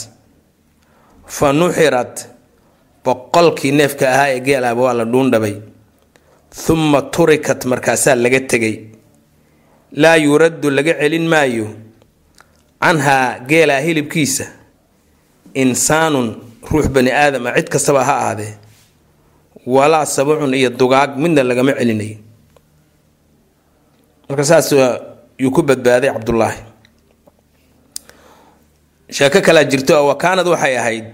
Fa 1.36 1.48
nuxirat 1.60 2.16
boqolkii 3.06 3.72
neefka 3.80 4.06
ahaa 4.14 4.30
ee 4.36 4.40
geel 4.48 4.64
ahba 4.70 4.82
waa 4.88 4.94
la 5.00 5.06
dhuundhabay. 5.06 5.56
Humma 6.68 7.02
turikat 7.14 7.62
markaasaa 7.72 8.16
laga 8.24 8.40
tegay 8.52 8.76
laa 9.92 10.16
yuraddu 10.18 10.70
laga 10.70 10.94
celin 11.00 11.28
maayo 11.28 11.68
canhaa 12.82 13.40
geelaa 13.50 13.80
hilibkiisa 13.86 14.46
insaanun 15.54 16.28
ruux 16.72 16.88
bani 16.96 17.12
aadam 17.12 17.46
ah 17.48 17.54
cid 17.58 17.70
kastaba 17.74 18.04
ha 18.08 18.14
ahaadee 18.22 18.54
walaa 19.66 20.06
sabucun 20.06 20.54
iyo 20.54 20.70
dugaag 20.70 21.12
midna 21.22 21.44
lagama 21.44 21.74
celinayo 21.80 22.18
marka 24.30 24.44
saas 24.50 24.72
yuu 25.42 25.52
ku 25.56 25.62
badbaaday 25.70 26.10
cabdulaahi 26.16 26.62
sheeko 29.16 29.40
kalaa 29.48 29.64
jirto 29.72 29.94
oo 30.00 30.08
wakaanad 30.12 30.48
waxay 30.54 30.76
ahayd 30.82 31.06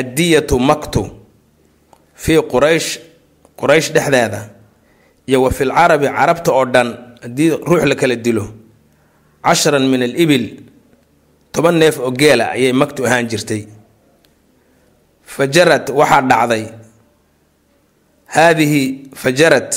addiyatu 0.00 0.56
maktu 0.70 1.02
fii 2.22 2.40
quraysh 2.52 2.88
quraysh 3.60 3.88
dhexdeeda 3.94 4.40
iyo 5.28 5.42
wa 5.44 5.50
fil 5.50 5.70
carabi 5.78 6.06
carabta 6.08 6.50
oo 6.52 6.64
dhan 6.74 6.88
haddii 7.22 7.50
ruux 7.68 7.84
la 7.90 7.94
kala 7.94 8.16
dilo 8.16 8.44
cashran 9.44 9.84
min 9.92 10.02
alibil 10.02 10.44
toban 11.52 11.74
neef 11.80 11.98
oo 11.98 12.10
geela 12.20 12.44
ayay 12.56 12.72
maktu 12.72 13.00
ahaan 13.06 13.26
jirtay. 13.30 13.62
Fajarad 15.34 15.84
waxaa 15.98 16.22
dhacday. 16.30 16.64
Haadihi 18.34 18.82
fajarad 19.22 19.70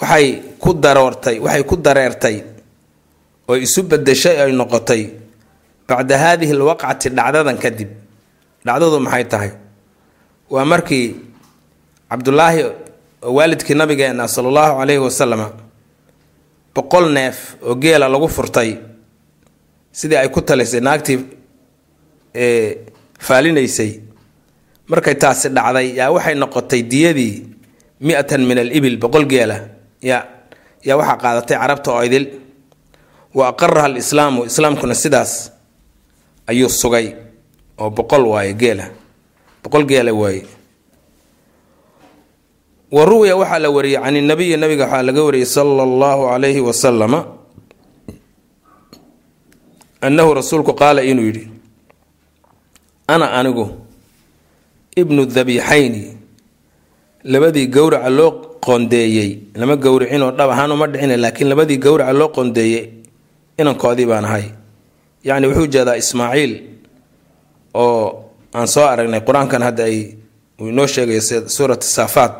waxay 0.00 0.26
ku 0.62 0.70
daroortay 0.74 1.36
waxay 1.44 1.62
ku 1.66 1.76
dareertay 1.76 2.36
oo 3.48 3.56
isu 3.56 3.82
bedeshay 3.90 4.36
ay 4.42 4.52
noqotay. 4.52 5.02
Bacda 5.88 6.14
haadihi 6.22 6.52
alwaqcati 6.52 7.08
dhacdadan 7.16 7.56
kadib. 7.64 7.90
Dhacdadu 8.64 8.98
maxay 9.00 9.24
tahay? 9.32 9.50
Waa 10.52 10.64
markii 10.72 11.06
cabdulaahi 12.10 12.60
oo 12.68 12.72
waalidkii 13.22 13.74
nabigeena 13.74 14.28
sala 14.28 14.48
allahu 14.48 14.78
calayhi 14.80 15.00
wasalama 15.02 15.48
boqol 16.74 17.06
neef 17.12 17.56
oo 17.62 17.74
geela 17.74 18.08
lagu 18.08 18.28
furtay 18.28 18.76
sidii 19.92 20.16
ay 20.16 20.28
ku 20.28 20.40
talisay 20.42 20.80
naagtii 20.80 21.18
faalinaysay 23.18 24.00
markay 24.90 25.14
taasi 25.14 25.48
dhacday 25.56 25.86
yaa 25.98 26.10
waxay 26.14 26.34
noqotay 26.34 26.82
diyadii 26.82 27.34
mi-atan 28.00 28.42
min 28.46 28.58
al 28.58 28.70
ibil 28.78 28.96
boqol 29.02 29.26
geela 29.26 29.56
yaa 30.02 30.22
yaa 30.86 30.96
waxaa 30.96 31.16
qaadatay 31.22 31.56
carabta 31.58 31.90
oo 31.92 32.02
idil. 32.02 32.26
Wa 33.34 33.48
aqaraha 33.52 33.86
alislaamu 33.86 34.44
islaamkuna 34.46 34.94
sidaas 34.94 35.52
ayuu 36.46 36.68
sugay 36.70 37.06
oo 37.78 37.90
boqol 37.90 38.24
waaye 38.32 38.52
geela 38.54 38.86
boqol 39.64 39.84
geela 39.90 40.12
waaye 40.14 40.42
wa 42.92 43.04
ruwiya 43.04 43.36
waxaa 43.36 43.58
la 43.58 43.70
wariyey 43.70 44.00
can 44.02 44.16
inabiyi 44.16 44.56
nabiga 44.56 44.84
waxaa 44.84 45.02
laga 45.02 45.22
wariyey 45.22 45.46
sala 45.46 45.82
allahu 45.82 46.22
calayhi 46.30 46.60
wasalama 46.60 47.20
annahu 50.00 50.34
rasuulku 50.34 50.72
qaala 50.74 51.02
inuu 51.02 51.26
yidhi 51.28 51.44
ana 53.06 53.26
anigu 53.38 53.66
ibnu 54.96 55.26
dabiixayni 55.26 56.16
labadii 57.24 57.66
gowraca 57.66 58.08
loo 58.10 58.30
qoondeeyey 58.64 59.30
lama 59.60 59.76
gowricinoo 59.76 60.30
dhab 60.38 60.50
ahaan 60.50 60.72
uma 60.72 60.86
dhicina 60.86 61.16
laakiin 61.16 61.48
labadii 61.52 61.76
gowraca 61.78 62.12
loo 62.12 62.28
qoondeeyey 62.36 62.84
inankoodii 63.60 64.06
baan 64.06 64.24
ahay. 64.24 64.44
Yacni 65.24 65.46
wuxuu 65.50 65.66
jeedaa 65.66 65.96
ismaaciil 66.02 66.52
oo 67.74 68.24
aan 68.54 68.66
soo 68.74 68.86
aragnay 68.86 69.20
qur'aankan 69.26 69.62
hadda 69.66 69.84
ay 69.90 69.98
uu 70.60 70.68
inoo 70.72 70.86
sheegayo 70.86 71.20
suurat 71.50 71.82
saafaat 71.82 72.34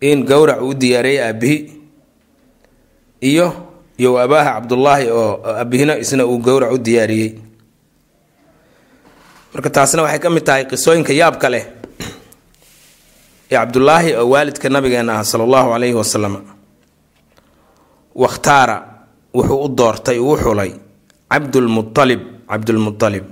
in 0.00 0.24
gowrac 0.30 0.60
uu 0.62 0.74
diyaariyey 0.74 1.20
aabihi 1.28 1.56
iyo 3.30 3.46
iyo 3.98 4.18
abaaha 4.24 4.50
cabdullaahi 4.60 5.06
oo 5.10 5.30
aabihina 5.60 5.98
isna 5.98 6.24
uu 6.26 6.38
gowrac 6.38 6.72
u 6.72 6.78
diyaariyey. 6.78 7.30
Marka 9.54 9.70
taasna 9.70 10.02
waxay 10.02 10.18
ka 10.24 10.30
mid 10.30 10.44
tahay 10.44 10.64
qisooyinka 10.70 11.12
yaabka 11.20 11.48
leh 11.54 11.64
ee 13.50 13.56
cabdulaahi 13.56 14.10
oo 14.20 14.26
waalidka 14.32 14.68
nabigeena 14.68 15.12
ah 15.20 15.24
sala 15.30 15.44
allahu 15.48 15.68
calayhi 15.72 15.94
wasalam 16.00 16.34
wakhtaara 18.22 18.76
wuxuu 19.34 19.64
u 19.64 19.68
doortay 19.78 20.18
uu 20.18 20.36
xulay 20.44 20.70
cabdulmualib 21.32 22.20
cabdulmualib 22.50 23.24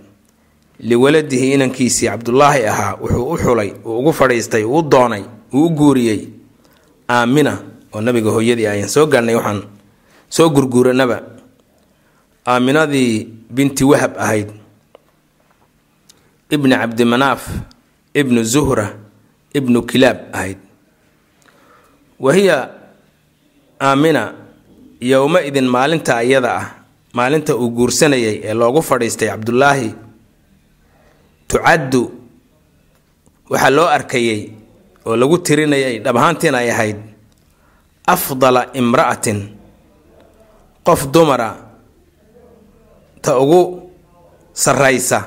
liwaladihi 0.88 1.47
inankiisii 1.56 2.09
cabdulaahi 2.09 2.62
ahaa 2.73 2.92
wuxuu 3.02 3.26
u 3.33 3.37
xulay 3.44 3.71
uu 3.85 3.99
ugu 3.99 4.12
fadhiistay 4.12 4.64
uu 4.64 4.83
doonay 4.92 5.23
uu 5.52 5.66
u 5.66 5.71
guuriyey 5.78 6.21
aamina 7.08 7.52
oo 7.94 8.00
nabiga 8.00 8.30
hooyadii 8.30 8.66
ayaan 8.66 8.88
soo 8.88 9.06
gaadhnay 9.06 9.34
waxaan 9.38 9.62
soo 10.28 10.49
gurguuranaba 10.50 11.16
aaminadii 12.46 13.28
binti 13.54 13.84
wahab 13.84 14.12
ahayd 14.18 14.49
ibni 16.50 16.75
cabdimanaaf 16.76 17.42
ibnu 18.14 18.40
zuhra 18.44 18.87
ibnu 19.54 19.82
kilaab 19.82 20.18
ahayd. 20.32 20.58
Wa 22.20 22.30
hiya 22.34 22.58
aamina 23.80 24.34
yowma-idin 25.00 25.66
maalinta 25.75 26.23
iyada 26.23 26.50
ah 26.61 26.66
maalinta 27.12 27.56
uu 27.56 27.70
guursanayay 27.70 28.37
ee 28.49 28.54
loogu 28.54 28.82
fadhiistay 28.82 29.28
cabdulaahi 29.28 29.90
tucaddu 31.48 32.02
waxaa 33.50 33.70
loo 33.76 33.88
arkayey 33.96 34.40
oo 35.06 35.16
lagu 35.16 35.38
tirinayay 35.38 36.00
dhab 36.00 36.16
ay 36.16 36.70
ahayd 36.70 36.98
afdala 38.06 38.72
imra'atin 38.74 39.38
qof 40.84 41.08
dumara 41.08 41.56
ta 43.24 43.40
ugu 43.40 43.90
sarraysa 44.52 45.20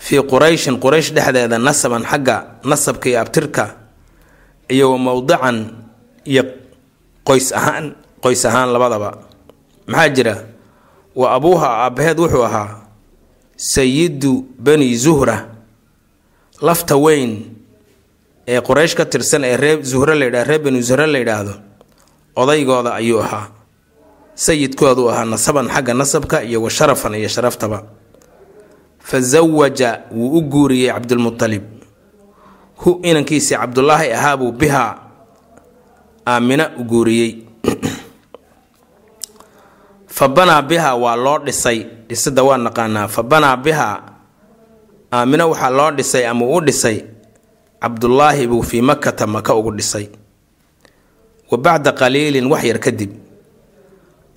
fii 0.00 0.24
qurayshin 0.24 0.80
quraysh 0.80 1.12
dhexdeeda 1.12 1.58
nasaban 1.60 2.04
xagga 2.04 2.60
nasabka 2.64 3.08
iyo 3.08 3.20
abtirka 3.20 3.64
iyo 4.68 4.92
wa 4.96 4.98
mowdican 4.98 5.56
iyo 6.24 6.42
qoys 7.26 7.52
ahaan 7.52 7.94
qoys 8.22 8.44
ahaan 8.44 8.72
labadaba. 8.72 9.26
Maxaa 9.86 10.08
jira? 10.14 10.34
Wa 11.16 11.34
abuuha 11.34 11.68
aabbaheed 11.84 12.16
wuxuu 12.18 12.44
ahaa 12.46 12.86
sayidu 13.56 14.46
bani 14.56 14.94
zuhra 14.96 15.50
lafta 16.62 16.96
weyn 16.96 17.59
ee 18.50 18.60
quraysh 18.60 18.94
ka 18.98 19.04
tirsan 19.06 19.44
ee 19.46 19.56
ree 19.56 19.82
zuhre 19.82 20.14
la 20.18 20.24
yidhah 20.26 20.44
reer 20.44 20.58
bani 20.58 20.82
zuhre 20.82 21.06
la 21.06 21.18
yidhaahdo 21.22 21.54
odaygooda 22.36 22.94
ayuu 22.98 23.22
ahaa. 23.22 23.46
Sayidkoodu 24.34 25.10
ahaa 25.10 25.24
nasaban 25.24 25.68
xagga 25.68 25.94
nasabka 25.94 26.42
iyo 26.42 26.62
wa 26.62 26.70
sharafan 26.70 27.14
iyo 27.14 27.28
sharaftaba. 27.28 27.82
Fa 28.98 29.20
zawaja 29.20 30.02
wuu 30.10 30.38
u 30.38 30.42
guuriyey 30.42 30.92
cabdulmutalib 30.92 31.62
hu 32.76 33.00
inankiisii 33.02 33.54
cabdulaahi 33.56 34.12
ahaabuu 34.12 34.52
bihaa 34.52 34.94
aamina 36.26 36.70
u 36.78 36.84
guuriyey. 36.84 37.46
Fa 40.16 40.28
banaa 40.28 40.62
bihaa 40.62 40.94
waa 40.94 41.16
loo 41.16 41.38
dhisay. 41.38 41.86
Dhisada 42.08 42.42
waa 42.42 42.58
naqaanaa. 42.58 43.08
Fa 43.08 43.22
banaa 43.22 43.56
bihaa 43.56 44.02
aamina 45.12 45.46
waxaa 45.46 45.70
loo 45.70 45.90
dhisay 45.90 46.26
ama 46.26 46.46
uu 46.46 46.60
dhisay 46.60 47.19
cabdulaahi 47.82 48.46
buu 48.46 48.62
fii 48.62 48.80
makata 48.82 49.26
maka 49.26 49.54
ugu 49.54 49.70
dhisay. 49.72 50.06
Wa 51.50 51.58
bacda 51.58 51.92
qaliilin 51.92 52.46
wax 52.52 52.64
yar 52.64 52.78
kadib 52.78 53.10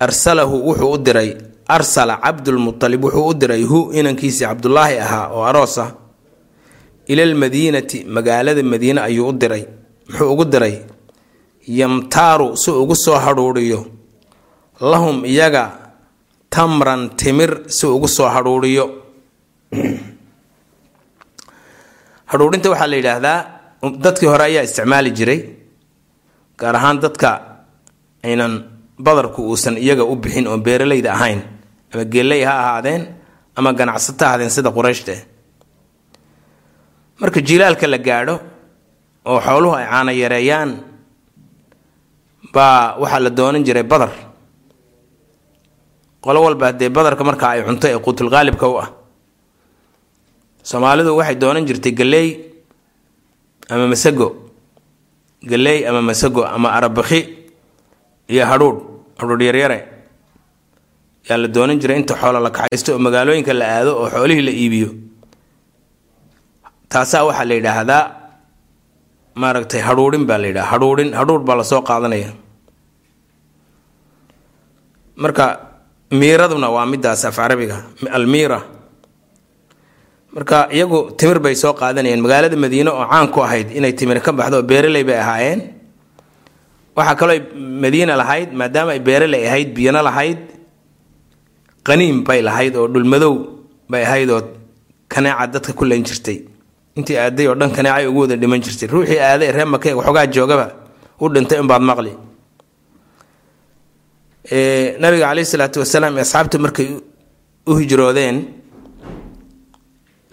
arsalahu 0.00 0.56
wuxuu 0.68 0.92
u 0.92 0.98
diray 0.98 1.30
arsala 1.68 2.16
cabdulmutalib 2.24 3.04
wuxuu 3.04 3.28
u 3.30 3.34
diray 3.34 3.62
hu 3.62 3.92
inankiisii 3.92 4.44
cabdulaahi 4.46 4.98
ahaa 4.98 5.28
oo 5.36 5.44
aroos 5.50 5.78
ah 5.78 5.90
ilalmadiinati 7.06 8.04
magaalada 8.04 8.62
madiine 8.62 9.00
ayuu 9.00 9.28
u 9.28 9.32
diray 9.32 9.64
muxuu 10.08 10.32
ugu 10.32 10.44
diray 10.44 10.74
yamtaaru 11.68 12.56
si 12.56 12.70
ugu 12.70 12.96
soo 12.96 13.14
hadhuudhiyo 13.24 13.80
lahum 14.80 15.24
iyaga 15.24 15.64
tamran 16.50 17.10
timir 17.16 17.50
si 17.76 17.86
ugu 17.86 18.08
soo 18.08 18.28
hadhuudhiyo 18.28 18.86
hadhuudhinta 22.34 22.68
waxaa 22.72 22.90
la 22.92 22.96
yidhaahdaa 23.00 23.38
dadkii 24.04 24.28
hore 24.32 24.44
ayaa 24.50 24.64
isticmaali 24.68 25.10
jiray 25.18 25.40
gaar 26.60 26.74
ahaan 26.78 26.98
dadka 27.04 27.28
aynan 28.28 28.52
badarku 29.06 29.40
uusan 29.50 29.76
iyaga 29.84 30.04
u 30.04 30.14
bixin 30.22 30.46
oon 30.50 30.60
beeralayda 30.66 31.10
ahayn 31.16 31.40
ama 31.94 32.04
geeley 32.12 32.42
ha 32.48 32.52
ahaadeen 32.62 33.02
ama 33.58 33.70
ganacsato 33.78 34.24
ahaadeen 34.26 34.50
sida 34.56 34.70
qurayshte 34.76 35.14
marka 37.20 37.38
jilaalka 37.48 37.86
la 37.94 37.98
gaadho 38.08 38.34
oo 39.30 39.38
xooluhu 39.46 39.74
ay 39.80 39.86
caana 39.92 40.12
yareeyaan 40.22 40.70
baa 42.54 42.96
waxaa 43.02 43.20
la 43.26 43.30
doonan 43.38 43.64
jiray 43.66 43.82
badar. 43.92 44.10
Qolo 46.24 46.38
walba 46.46 46.66
haddee 46.70 46.88
badarka 46.96 47.22
markaa 47.28 47.50
ay 47.54 47.60
cunto 47.66 47.86
ee 47.92 47.98
quutulqaalibka 48.06 48.66
u 48.72 48.74
ah 48.82 48.88
soomaalidu 50.68 51.10
waxay 51.18 51.36
doonan 51.42 51.64
jirtay 51.68 51.92
galeey 52.00 52.28
ama 53.72 53.86
masago. 53.92 54.28
Galeey 55.50 55.80
ama 55.88 56.00
masago 56.08 56.42
ama 56.56 56.68
arabakhi 56.76 57.20
iyo 58.32 58.44
hadhuudh. 58.50 58.78
Hadhuudh 59.20 59.42
yaryare 59.48 59.78
yaa 61.28 61.36
la 61.42 61.48
doonan 61.54 61.78
jiray 61.80 61.98
inta 62.00 62.14
xoola 62.20 62.40
la 62.46 62.50
kaxaysto 62.56 62.90
oo 62.96 62.98
magaalooyinka 63.06 63.52
la 63.60 63.66
aado 63.76 63.92
oo 64.00 64.08
xoolihii 64.14 64.44
la 64.48 64.52
iibiyo. 64.62 64.88
Taasaa 66.92 67.24
waxaa 67.28 67.44
la 67.48 67.54
yidhaahdaa 67.58 68.02
maaragtay 69.40 69.80
hadhuudhin 69.88 70.24
baa 70.28 70.38
la 70.42 70.46
yidhaha 70.50 70.68
hadhuudhin 70.72 71.10
hadhuudh 71.18 71.44
baa 71.48 71.56
la 71.60 71.64
soo 71.70 71.82
qaadanaya. 71.88 72.30
Marka 75.16 75.44
miiraduna 76.10 76.68
waa 76.74 76.86
midaas 76.92 77.24
af 77.24 77.36
carabiga 77.36 77.76
almiira 78.16 78.58
marka 80.34 80.68
iyagu 80.76 80.98
timir 81.18 81.38
bay 81.44 81.54
soo 81.54 81.72
qaadanayeen. 81.80 82.20
Magaalada 82.24 82.56
madiine 82.56 82.90
oo 82.90 83.04
caan 83.10 83.28
ku 83.34 83.40
ahayd 83.46 83.68
inay 83.78 83.92
timir 83.98 84.20
ka 84.20 84.32
baxdo 84.32 84.56
oo 84.58 84.62
beeraley 84.70 85.04
bay 85.08 85.18
ahaayeen. 85.24 85.60
Waxaa 86.96 87.16
kaloo 87.20 87.38
madiina 87.82 88.16
lahayd 88.22 88.48
maadaama 88.60 88.90
ay 88.96 89.00
beeraley 89.08 89.42
ahayd 89.48 89.68
biyana 89.76 90.00
lahayd 90.08 90.38
qaniim 91.86 92.24
bay 92.26 92.40
lahayd 92.42 92.74
oo 92.76 92.86
dhulmadow 92.88 93.34
bay 93.90 94.02
ahayd 94.06 94.30
oo 94.30 94.42
kaneeca 95.12 95.46
dadka 95.52 95.72
ku 95.78 95.84
layn 95.84 96.04
jirtay. 96.08 96.38
Intii 96.98 97.16
aaday 97.18 97.46
oo 97.50 97.54
dhan 97.60 97.70
kaneecay 97.76 98.06
ugu 98.10 98.20
wada 98.24 98.36
dhiman 98.36 98.60
jirtay. 98.64 98.88
Ruuxii 98.94 99.18
aaday 99.20 99.50
ree 99.56 99.64
makeeg 99.74 99.96
waxoogaa 99.98 100.26
joogaba 100.34 100.66
u 101.20 101.28
dhintay 101.34 101.58
unbaad 101.62 101.82
maqli. 101.90 102.12
Nabiga 105.02 105.26
caleyhi 105.30 105.46
salaatu 105.52 105.78
wasalaam 105.82 106.14
asxaabtu 106.18 106.58
markay 106.64 106.88
u 107.66 107.72
hijroodeen 107.80 108.36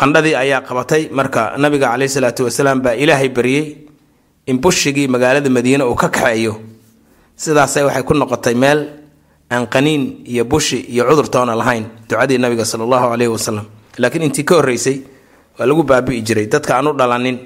qandhadii 0.02 0.36
ayaa 0.44 0.62
qabatay 0.70 1.04
marka 1.20 1.42
nabiga 1.64 1.88
caleyhi 1.94 2.10
salaatu 2.16 2.42
wasalaam 2.50 2.80
baa 2.86 2.96
ilaahay 3.04 3.30
baryey 3.38 3.66
in 4.50 4.58
bushigii 4.64 5.08
magaalada 5.14 5.50
madiine 5.58 5.84
uu 5.86 5.96
ka 5.96 6.10
kaxeeyo. 6.10 6.54
Sidaasay 7.42 7.84
waxay 7.88 8.04
ku 8.04 8.14
noqotay 8.14 8.56
meel 8.64 8.80
aan 9.54 9.66
qaniin 9.74 10.04
iyo 10.26 10.44
bushi 10.46 10.80
iyo 10.94 11.04
cudur 11.10 11.28
toona 11.34 11.54
lahayn 11.56 11.86
ducadii 12.10 12.38
nabiga 12.44 12.66
sala 12.66 12.84
allahu 12.88 13.06
caleyhi 13.14 13.32
wasalam 13.36 13.66
laakiin 14.02 14.24
intii 14.28 14.44
ka 14.50 14.56
horreysay 14.58 14.98
waa 15.58 15.66
lagu 15.70 15.84
baabi'i 15.84 16.22
jiray. 16.28 16.48
Dadka 16.54 16.72
aan 16.78 16.88
u 16.88 16.94
dhalanin 17.00 17.38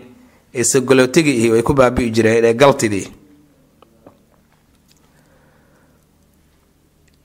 ee 0.60 0.64
sagolootigii 0.64 1.36
ihi 1.40 1.48
way 1.52 1.62
ku 1.68 1.74
baabi'i 1.74 2.10
jireen 2.16 2.46
ee 2.46 2.54
galtidii 2.54 3.08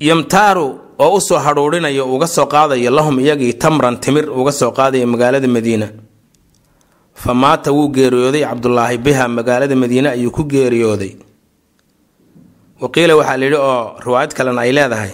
yamtaaru 0.01 0.67
oo 1.03 1.17
u 1.17 1.21
soo 1.21 1.39
hadhuurinayo 1.45 2.05
uga 2.15 2.27
soo 2.37 2.47
qaadayo 2.55 2.91
lahum 2.97 3.17
iyagii 3.25 3.53
tamran 3.63 3.97
timir 4.05 4.27
uga 4.41 4.53
soo 4.61 4.71
qaadayo 4.79 5.07
magaalada 5.13 5.49
madiina. 5.57 5.89
Fa 7.23 7.33
maata 7.43 7.71
wuu 7.77 7.89
geeriyooday 7.97 8.43
cabdulaahi 8.49 8.99
biha 9.07 9.25
magaalada 9.29 9.77
madiine 9.83 10.09
ayuu 10.17 10.31
ku 10.37 10.43
geeriyooday. 10.53 11.13
Waqiila 12.83 13.15
waxaa 13.21 13.37
la 13.41 13.45
yidhi 13.47 13.59
oo 13.69 13.83
riwaayad 14.05 14.33
kalena 14.37 14.61
ay 14.65 14.73
leedahay. 14.77 15.13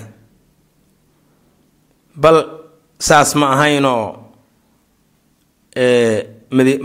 Bal 2.23 2.37
saas 2.99 3.31
ma 3.41 3.47
ahaynoo 3.55 4.05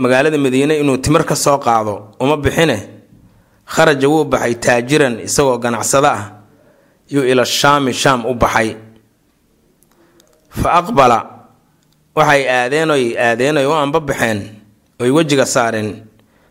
magaalada 0.04 0.38
madiine 0.38 0.74
inuu 0.82 0.98
timir 1.04 1.24
ka 1.24 1.34
soo 1.36 1.58
qaado 1.58 1.94
uma 2.20 2.36
bixine 2.36 2.76
kharaja 3.74 4.08
wuu 4.08 4.24
baxay 4.32 4.54
taajiran 4.64 5.14
isagoo 5.26 5.58
ganacsado 5.58 6.08
ah 6.08 6.22
yuu 7.12 7.24
ila 7.30 7.44
shaami 7.44 7.92
shaam 8.02 8.20
u 8.26 8.34
baxay 8.34 8.68
fa 10.60 10.68
aqbala. 10.80 11.18
Waxay 12.16 12.42
aadeen 12.48 12.90
oy 12.90 13.04
aadeen 13.16 13.56
oy 13.56 13.66
u 13.66 13.72
anbabaxeen 13.72 14.40
oy 15.00 15.10
wejiga 15.10 15.46
saareen 15.46 16.04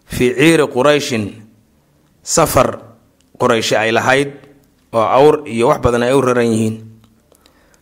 fii 0.05 0.33
ciiri 0.35 0.65
qurayshin. 0.73 1.25
Safar 2.23 2.79
qurayshi 3.39 3.75
ay 3.75 3.91
lahayd 3.91 4.29
oo 4.93 5.01
awr 5.17 5.35
iyo 5.45 5.67
wax 5.69 5.79
badan 5.81 6.03
ay 6.03 6.13
u 6.13 6.21
raran 6.21 6.49
yihiin. 6.53 6.75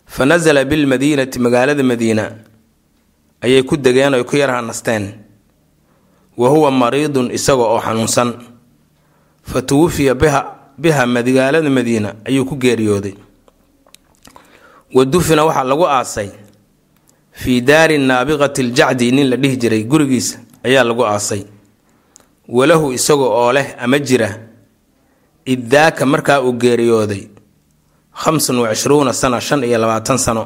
Fa 0.05 0.25
nasala 0.25 0.65
bilmadiinati 0.65 1.39
magaalada 1.39 1.83
madiina. 1.83 2.25
Ayay 3.41 3.63
ku 3.63 3.77
degeen 3.77 4.13
oy 4.13 4.23
ku 4.23 4.35
yar 4.35 4.49
hanasteen 4.51 5.13
wa 6.37 6.49
huwa 6.49 6.71
mariidun 6.71 7.31
isaga 7.31 7.63
oo 7.63 7.79
xanuunsan. 7.79 8.33
Fa 9.43 9.61
tuwafiya 9.61 10.15
biha 10.15 10.41
biha 10.77 11.05
magaalada 11.07 11.69
madiina 11.69 12.15
ayuu 12.27 12.45
ku 12.45 12.55
geeriyooday 12.55 13.15
wa 14.93 15.05
dufina 15.05 15.45
waxaa 15.45 15.63
lagu 15.63 15.85
aasay 15.87 16.29
fii 17.31 17.61
daari 17.61 17.97
naabiqati 17.97 18.63
ljacdi 18.63 19.11
nin 19.11 19.29
la 19.29 19.37
dhihi 19.37 19.57
jiray 19.57 19.83
gurigiisa 19.83 20.39
ayaa 20.65 20.83
lagu 20.83 21.05
aasay. 21.05 21.43
Walahu 22.49 22.91
isaga 22.93 23.23
oo 23.23 23.51
leh 23.53 23.75
ama 23.79 23.99
jira 23.99 24.29
id 25.45 25.69
daaka 25.69 26.05
markaa 26.05 26.41
uu 26.41 26.53
geeriyooday 26.53 27.27
khamsan 28.21 28.57
wa 28.59 28.69
cishruuna 28.73 29.13
sana 29.13 29.39
shan 29.41 29.63
iyo 29.63 29.77
labaatan 29.77 30.17
sano. 30.17 30.45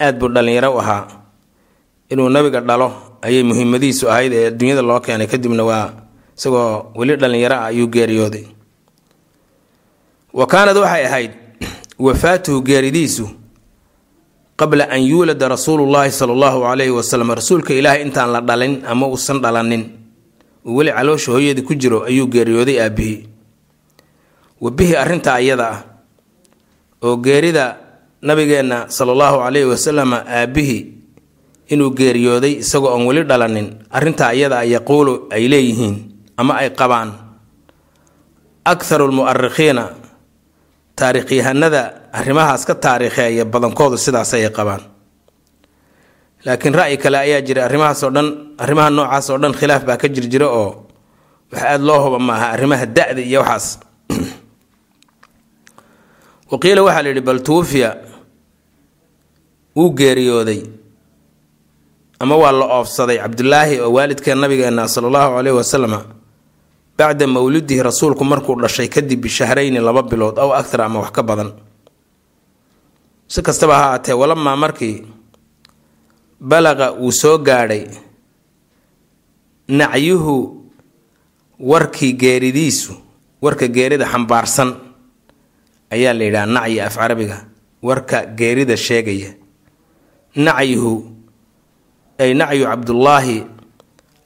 Aad 0.00 0.18
buu 0.18 0.28
dhallinyaro 0.28 0.74
u 0.74 0.78
ahaa. 0.80 1.06
Inuu 2.10 2.28
nabiga 2.28 2.60
dhalo 2.60 3.18
ayay 3.22 3.42
muhiimadiisu 3.42 4.10
ahayd 4.10 4.32
ee 4.32 4.46
adduunyada 4.48 4.82
loo 4.82 5.00
keenay. 5.00 5.26
Kadibna 5.26 5.64
waa 5.64 5.92
isagoo 6.36 6.92
weli 6.96 7.16
dhallinyaro 7.16 7.54
ah 7.56 7.64
ayuu 7.70 7.86
geeriyooday. 7.86 8.46
Wa 10.32 10.46
kaanad 10.46 10.76
waxay 10.76 11.06
ahayd 11.06 11.30
wafaatuhu 11.98 12.62
geeridiisu 12.62 13.28
qabla 14.56 14.88
an 14.90 15.02
yuulada 15.02 15.48
rasuulullaahi 15.48 16.10
sala 16.10 16.32
allahu 16.32 16.62
calayhi 16.66 16.90
wasalam 16.94 17.30
rasuulka 17.34 17.74
ilaahay 17.74 18.02
intaan 18.02 18.30
la 18.32 18.40
dhalin 18.40 18.82
ama 18.86 19.06
uusan 19.06 19.40
dhalanin 19.42 19.84
uu 20.66 20.76
weli 20.78 20.90
caloosha 20.92 21.32
hooyadii 21.32 21.62
ku 21.62 21.74
jiro 21.74 22.02
ayuu 22.08 22.26
geeriyooday 22.26 22.80
aabbihii. 22.82 23.28
Wa 24.60 24.70
bihi 24.70 24.96
arrintaa 24.96 25.40
iyada 25.40 25.66
ah 25.70 25.80
oo 27.02 27.16
geerida 27.20 27.76
nabigeenna 28.22 28.88
sala 28.88 29.12
allahu 29.12 29.38
calayhi 29.44 29.68
wasalam 29.68 30.12
aabbihii 30.14 30.80
inuu 31.68 31.90
geeriyooday 31.90 32.52
isagoo 32.64 32.94
aan 32.94 33.06
weli 33.06 33.22
dhalanin 33.28 33.74
arrintaa 33.90 34.32
iyada 34.34 34.58
a 34.58 34.64
yaquulu 34.64 35.26
ay 35.30 35.48
leeyihiin 35.50 35.96
ama 36.36 36.54
ay 36.62 36.70
qabaan. 36.70 37.12
Akharu 38.64 39.08
lmu'arikhiina 39.12 39.84
taarikhyahanada 40.96 42.10
arrimahaas 42.12 42.66
ka 42.66 42.74
taariikheeya 42.74 43.44
badankoodu 43.44 43.98
sidaas 43.98 44.34
ayay 44.34 44.50
qabaan. 44.50 44.80
Laakiin 46.44 46.74
ra'yi 46.74 46.98
kale 46.98 47.18
ayaa 47.18 47.40
jira 47.40 47.64
arrimahaasoo 47.64 48.10
dhan 48.10 48.26
arrimaha 48.58 48.90
noocaas 48.90 49.30
oo 49.30 49.38
dhan 49.38 49.54
khilaaf 49.54 49.84
baa 49.84 49.96
ka 49.96 50.08
jirjira 50.08 50.48
oo 50.48 50.86
wax 51.52 51.62
aada 51.62 51.84
loo 51.84 52.00
huba 52.04 52.18
maaha 52.18 52.46
arrimaha 52.54 52.86
da-da 52.86 53.22
iyo 53.22 53.40
waxaas. 53.40 53.78
Waqiila 56.52 56.82
waxaa 56.84 57.02
la 57.02 57.08
yidhi 57.08 57.24
bal 57.24 57.42
tuufiya 57.42 57.96
wuu 59.76 59.90
geeriyooday 59.90 60.62
ama 62.20 62.36
waa 62.36 62.52
la 62.52 62.66
oofsaday 62.78 63.18
cabdulaahi 63.18 63.80
oo 63.80 63.92
waalidkeen 63.92 64.38
nabigeena 64.38 64.88
sala 64.88 65.08
allahu 65.08 65.36
caleyhi 65.36 65.56
wasalam 65.56 65.94
bacda 66.98 67.26
mawlidihi 67.26 67.82
rasuulku 67.82 68.24
markuu 68.24 68.54
dhashay 68.60 68.88
kadib 68.88 69.20
bishahrayni 69.26 69.78
laba 69.82 70.02
bilood 70.02 70.38
aw 70.38 70.50
akthar 70.54 70.80
ama 70.86 71.00
wax 71.02 71.10
ka 71.10 71.22
badan. 71.22 71.50
Si 73.28 73.42
kastaba 73.42 73.74
ha 73.78 73.86
aatee 73.98 74.12
walamaa 74.14 74.56
markii 74.56 75.02
balaqa 76.40 76.92
uu 76.94 77.10
soo 77.12 77.38
gaadhay 77.38 77.88
nacyuhu 79.68 80.36
warkii 81.58 82.12
geeridiisu 82.12 82.92
warka 83.42 83.66
geerida 83.68 84.06
xambaarsan 84.06 84.70
ayaa 85.90 86.12
la 86.14 86.24
yidhaha 86.24 86.46
nacyi 86.46 86.80
af 86.80 86.94
carabiga 86.96 87.38
warka 87.82 88.26
geerida 88.38 88.76
sheegaya. 88.76 89.34
Nacyuhu 90.36 90.92
ay 92.18 92.34
nacyu 92.34 92.64
cabdullaahi 92.70 93.36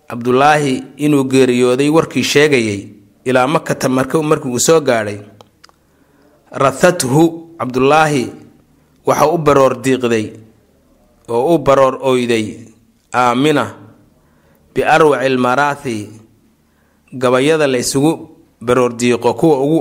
cabdulaahi 0.09 0.75
inuu 1.05 1.25
geeriyooday 1.25 1.89
warkii 1.97 2.25
sheegayay 2.25 2.81
ilaa 3.25 3.47
makata 3.47 3.89
mark 3.89 4.15
markii 4.15 4.51
uu 4.51 4.59
soo 4.61 4.81
gaadhay 4.81 5.19
rathathu 6.53 7.23
cabdulaahi 7.59 8.23
waxa 9.07 9.27
u 9.29 9.39
baroor 9.39 9.75
diiqday 9.85 10.27
oo 11.29 11.55
u 11.55 11.59
baroor 11.59 11.95
oyday 12.11 12.47
aamina 13.15 13.65
biarwaci 14.75 15.27
almaraathi 15.27 15.97
gabayada 17.13 17.67
la 17.67 17.79
ysugu 17.79 18.13
baroor 18.61 18.93
diiqo 18.97 19.35
kuwa 19.35 19.57
ugu 19.61 19.81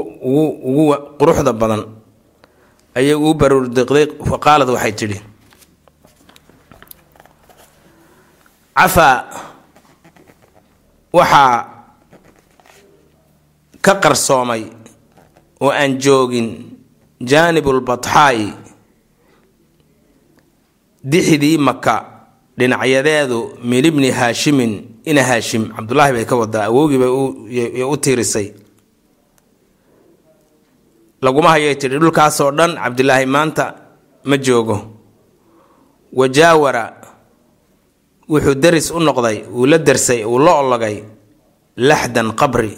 ugu 0.69 0.95
quruxda 1.19 1.53
badan 1.53 1.83
ayay 2.95 3.15
uu 3.15 3.33
baroor 3.33 3.67
diiqday 3.75 4.05
faqaalad 4.29 4.69
waxay 4.69 4.91
tidhi. 4.99 5.19
Cafaa 8.77 9.15
waxaa 11.13 11.55
ka 13.81 13.93
qarsoomay 14.03 14.63
oo 15.61 15.71
aan 15.71 15.97
joogin 16.03 16.47
jaanibulbatxaa'i 17.29 18.47
dixidii 21.03 21.57
maka 21.57 21.95
dhinacyadeedu 22.57 23.39
min 23.63 23.85
ibni 23.85 24.11
haashimin 24.11 24.71
ina 25.05 25.23
haashim 25.23 25.63
cabdulaahi 25.75 26.13
bay 26.13 26.25
ka 26.25 26.35
wadaa 26.35 26.65
awowgii 26.69 26.97
bay 26.99 27.83
u 27.83 27.97
tiirisay. 27.97 28.47
Laguma 31.21 31.49
hayay 31.49 31.75
tidhi 31.75 31.97
dhulkaasoo 31.99 32.51
dhan 32.51 32.75
cabdilaahi 32.75 33.25
maanta 33.25 33.65
ma 34.25 34.37
joogo. 34.37 34.77
Wajaawara 36.13 36.83
wuxuu 38.29 38.55
daris 38.63 38.91
u 38.91 38.99
noqday 38.99 39.37
uu 39.57 39.65
la 39.65 39.77
darsay 39.77 40.23
uu 40.25 40.39
la 40.39 40.51
ologay 40.61 41.03
laxdan 41.77 42.29
qabri. 42.39 42.73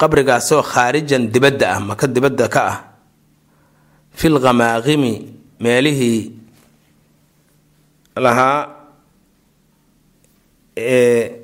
Qabrigaasoo 0.00 0.62
khaarijan 0.62 1.26
dibadda 1.32 1.66
ah 1.74 1.80
maka 1.82 2.06
dibadda 2.06 2.46
ka 2.54 2.60
ah. 2.72 2.78
Fil 4.18 4.38
khamaaqimi 4.44 5.12
meelihii 5.62 6.20
lahaa 8.24 8.58
ee 10.78 11.42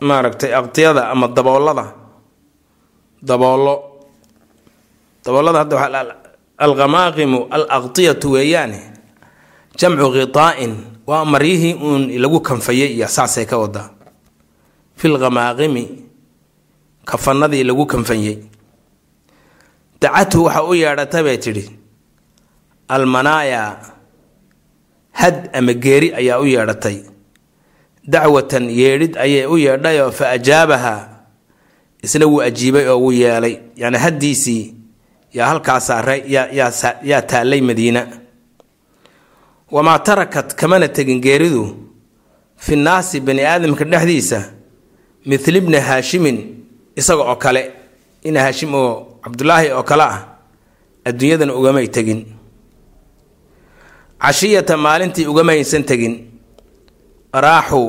maaragtay 0.00 0.52
aqtiyada 0.54 1.08
ama 1.12 1.28
daboolada. 1.28 1.86
Daboolo. 3.22 3.74
Daboolada 5.24 5.58
hadda 5.64 5.74
waxaa 5.76 6.04
alkhamaaqimu 6.64 7.38
al 7.50 7.64
aqtiyatu 7.78 8.30
weeyaane 8.36 8.91
jamcu 9.78 10.06
khitaa'in 10.12 10.72
waa 11.06 11.24
maryihii 11.24 11.74
uun 11.74 12.02
lagu 12.22 12.40
kanfayay 12.40 12.90
iyo 12.96 13.08
saasay 13.08 13.44
ka 13.46 13.58
wadaa 13.58 13.90
fil 14.96 15.18
khamaaqimi 15.18 15.84
kafanadii 17.04 17.64
lagu 17.64 17.86
kanfanyey 17.86 18.36
dacathu 20.00 20.44
waxa 20.44 20.62
u 20.64 20.74
yeedhata 20.74 21.22
bay 21.22 21.38
tidhi 21.38 21.64
almanaaya 22.88 23.62
had 25.12 25.50
ama 25.52 25.72
geeri 25.74 26.14
ayaa 26.14 26.40
u 26.40 26.46
yeedhatay. 26.46 26.98
Dacwatan 28.08 28.66
yeedhid 28.70 29.16
ayay 29.16 29.46
u 29.46 29.56
yeedhayoo 29.58 30.10
fa 30.10 30.30
ajaabaha 30.34 30.94
isna 32.02 32.26
wuu 32.26 32.42
ajiibay 32.42 32.86
oo 32.88 32.98
wuu 33.00 33.12
yeelay. 33.12 33.56
Yacni 33.76 33.98
haddiisii 33.98 34.74
yaa 35.32 35.46
halkaa 35.46 35.80
saaray 35.80 36.22
yaa 37.02 37.22
taallay 37.22 37.60
madiina 37.60 38.06
wamaa 39.72 39.98
tarakat 39.98 40.54
kamana 40.54 40.88
tegin 40.88 41.20
geeridu 41.20 41.64
fi 42.56 42.76
nnaasi 42.76 43.20
bani 43.20 43.42
aadamka 43.44 43.84
dhexdiisa 43.84 44.40
mithli 45.26 45.60
bni 45.60 45.76
haashimin 45.88 46.36
isaga 46.96 47.22
oo 47.30 47.36
kale 47.36 47.62
ina 48.28 48.40
haashim 48.44 48.74
oo 48.74 49.18
cabdulaahi 49.24 49.68
oo 49.72 49.82
kale 49.82 50.02
ah 50.02 50.18
adduunyadana 51.08 51.54
ugamay 51.54 51.88
tegin 51.88 52.20
cashiyata 54.22 54.76
maalintii 54.76 55.26
ugamaysan 55.26 55.84
tegin 55.90 56.14
raaxu 57.44 57.82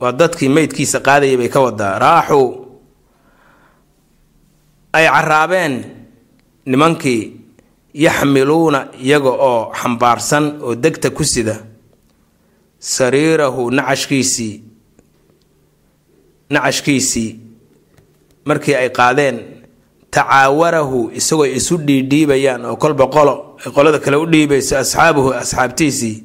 waa 0.00 0.12
dadkii 0.12 0.48
meydkiisa 0.56 0.98
qaadayay 1.06 1.36
bay 1.40 1.48
ka 1.54 1.60
wadaa 1.66 1.98
raaxu 1.98 2.40
ay 4.92 5.06
caraabeen 5.14 5.74
nimankii 6.66 7.22
yaxmiluuna 8.04 8.80
iyaga 9.06 9.30
oo 9.50 9.72
xambaarsan 9.80 10.44
oo 10.66 10.74
degta 10.84 11.08
ku 11.10 11.24
sida 11.24 11.56
sariirahu 12.78 13.70
nacashkiisii 13.76 14.54
nacashkiisii 16.50 17.30
markii 18.44 18.74
ay 18.74 18.88
qaadeen 18.98 19.36
tacaawarahu 20.10 21.10
isagoo 21.18 21.46
isu 21.58 21.76
dhiidhiibayaan 21.86 22.64
oo 22.68 22.76
kolba 22.76 23.06
qolo 23.16 23.34
ay 23.64 23.70
qolada 23.76 23.98
kale 24.04 24.16
u 24.16 24.26
dhiibayso 24.32 24.74
asxaabuhu 24.78 25.30
asxaabtiisii 25.42 26.16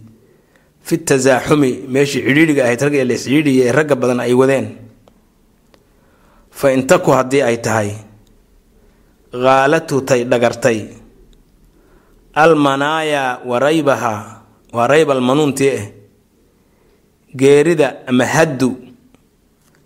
fi 0.87 0.97
tasaaxumi 0.97 1.71
meeshii 1.93 2.21
cidhiidhiga 2.27 2.63
ahayd 2.65 2.81
ragga 2.85 3.03
la 3.09 3.13
iscidhiidhiya 3.19 3.63
ee 3.67 3.71
ragga 3.77 3.95
badan 3.95 4.19
ay 4.19 4.33
wadeen. 4.41 4.67
Fa 6.51 6.67
intaku 6.75 7.11
haddii 7.17 7.41
ay 7.49 7.57
tahay 7.65 7.89
khaalatu 9.31 10.01
tay 10.09 10.21
dhagartay 10.31 10.77
almanaaya 12.33 13.39
wa 13.45 13.59
raybaha 13.59 14.13
waa 14.73 14.87
rayba 14.87 15.13
almanuuntii 15.13 15.71
ah 15.79 15.85
geerida 17.35 18.07
ama 18.07 18.25
haddu 18.25 18.69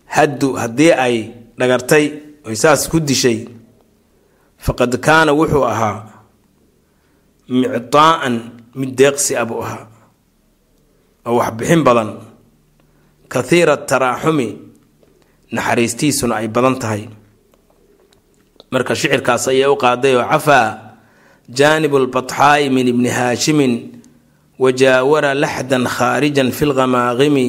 haddu 0.06 0.54
haddii 0.54 0.92
ay 0.94 1.16
dhagartay 1.58 2.06
oy 2.46 2.56
saas 2.56 2.86
ku 2.90 3.00
dishay 3.00 3.48
faqad 4.58 4.94
kaana 5.02 5.32
wuxuu 5.34 5.66
ahaa 5.66 5.98
micdaa'an 7.50 8.36
mid 8.76 8.92
deeqsi 8.98 9.34
ah 9.38 9.46
buu 9.46 9.62
ahaa 9.66 9.88
oo 11.26 11.38
waxbixin 11.42 11.82
badan. 11.84 12.10
Kathiira 13.34 13.78
taraaxumi 13.90 14.48
naxariistiisuna 15.52 16.36
ay 16.46 16.48
badan 16.56 16.78
tahay. 16.82 17.10
Marka 18.72 18.94
shicirkaas 18.96 19.48
ayay 19.50 19.66
u 19.66 19.74
qaaday 19.84 20.14
oo 20.18 20.26
cafaa 20.32 20.85
jaanibu 21.50 22.00
lbatxaa'i 22.00 22.70
min 22.70 22.88
ibni 22.88 23.10
haashimin 23.10 24.02
wajaawara 24.60 25.34
laxdan 25.34 25.86
khaarijan 25.86 26.52
fi 26.52 26.66
lghamaaqimi 26.66 27.48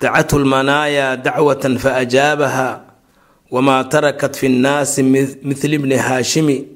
dacathu 0.00 0.38
lmanaaya 0.38 1.16
dacwatan 1.16 1.78
faajaabaha 1.78 2.80
wamaa 3.50 3.84
tarakat 3.84 4.36
fi 4.36 4.48
nnaasi 4.48 5.02
mithli 5.42 5.78
bni 5.78 5.96
haashimi 5.96 6.68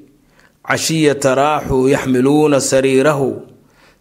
cashiyata 0.67 1.35
raaxuu 1.35 1.89
yaxmiluuna 1.89 2.61
sariirahu 2.61 3.41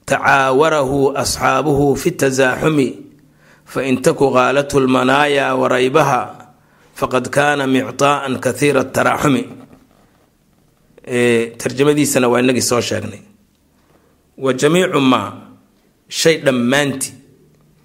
tacaawarahu 0.06 1.16
asxaabuhu 1.16 1.96
fi 1.96 2.11
tasaaxumi 2.11 2.88
fain 3.64 4.02
taku 4.02 4.30
qaalathu 4.35 4.80
lmanaaya 4.80 5.54
waraybaha 5.54 6.20
faqad 6.94 7.26
kaana 7.30 7.66
mictaa'an 7.66 8.38
kathiira 8.44 8.85
taraaxumi 8.85 9.60
tarjamadiisana 11.11 12.29
waa 12.29 12.40
inagii 12.40 12.62
soo 12.62 12.81
sheegnay. 12.81 13.20
Wa 14.38 14.53
jamiicu 14.53 15.01
maa 15.01 15.33
shay 16.09 16.38
dhammaanti 16.38 17.14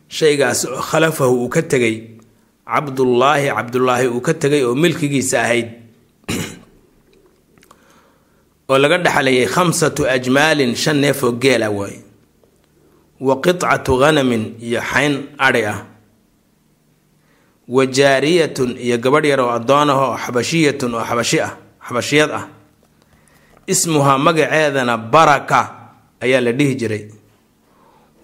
shaygaas 0.08 0.68
khalafahu 0.92 1.44
uu 1.44 1.50
ka 1.50 1.62
tegay 1.62 2.04
cabdullaahi 2.66 3.48
cabdullaahi 3.48 4.08
uu 4.08 4.22
ka 4.22 4.34
tegay 4.34 4.64
oo 4.64 4.76
milkigiisa 4.76 5.42
ahayd 5.42 5.70
oo 8.70 8.78
laga 8.78 8.98
dhexlayay 8.98 9.46
khamsatu 9.46 10.08
ajmaalin 10.08 10.76
shan 10.76 11.02
neef 11.02 11.24
oo 11.24 11.32
geela 11.32 11.70
waaye. 11.70 12.02
Wa 13.20 13.42
qitcatu 13.42 13.98
ghanamin 13.98 14.56
iyo 14.62 14.82
xayn 14.82 15.28
adhi 15.38 15.66
ah. 15.66 15.86
Wa 17.68 17.86
jaariyatun 17.86 18.78
iyo 18.78 18.98
gabadh 18.98 19.26
yar 19.26 19.42
oo 19.42 19.50
addoon 19.50 19.90
ah 19.90 19.98
oo 19.98 20.18
xabashiyatun 20.18 20.94
oo 20.94 21.02
xabashi 21.02 21.42
ah 21.42 21.58
xabashiyad 21.82 22.32
ah 22.32 22.55
ismuhaa 23.68 24.18
magaceedana 24.18 24.98
baraka 24.98 25.60
ayaa 26.22 26.42
la 26.42 26.52
dhihi 26.52 26.76
jiray. 26.76 27.04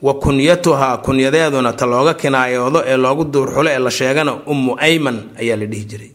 Wa 0.01 0.13
kunyatuhaa 0.13 0.97
kunyadeeduna 0.97 1.73
ta 1.73 1.85
looga 1.85 2.13
kinaayoodo 2.13 2.83
ee 2.85 2.97
loogu 2.97 3.23
duurxulo 3.25 3.69
ee 3.69 3.79
la 3.79 3.91
sheegana 3.91 4.33
ummu 4.51 4.75
ayman 4.79 5.17
ayaa 5.39 5.55
la 5.55 5.65
dhihi 5.65 5.85
jiray. 5.85 6.11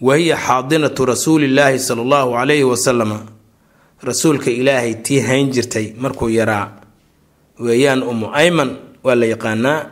Wa 0.00 0.16
hiya 0.16 0.36
xaadinatu 0.36 1.04
rasuulillaahi 1.06 1.78
sala 1.78 2.02
allahu 2.02 2.32
calayhi 2.32 2.64
wasalama 2.64 3.18
rasuulka 4.02 4.50
ilaahay 4.50 4.94
tii 4.94 5.20
hayn 5.20 5.50
jirtay 5.50 5.92
markuu 5.98 6.28
yaraa. 6.30 6.70
Weeyaan 7.60 8.02
ummu 8.02 8.30
ayman 8.34 8.76
waa 9.04 9.14
la 9.14 9.26
yaqaanaa 9.26 9.86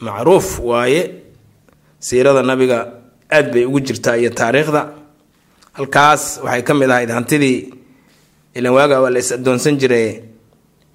macruuf 0.00 0.60
waaye. 0.60 1.10
Siirada 1.98 2.42
nabiga 2.42 2.92
aad 3.32 3.52
bay 3.52 3.64
ugu 3.64 3.80
jirtaa 3.80 4.16
iyo 4.16 4.30
taariikhda 4.30 4.88
halkaas 5.76 6.40
waxay 6.44 6.62
ka 6.68 6.74
mid 6.74 6.90
ahayd 6.90 7.10
hantidii 7.10 7.58
ilan 8.54 8.72
waaga 8.76 9.00
waa 9.02 9.10
la 9.10 9.18
is 9.18 9.32
adoonsan 9.32 9.76
jiray. 9.80 10.22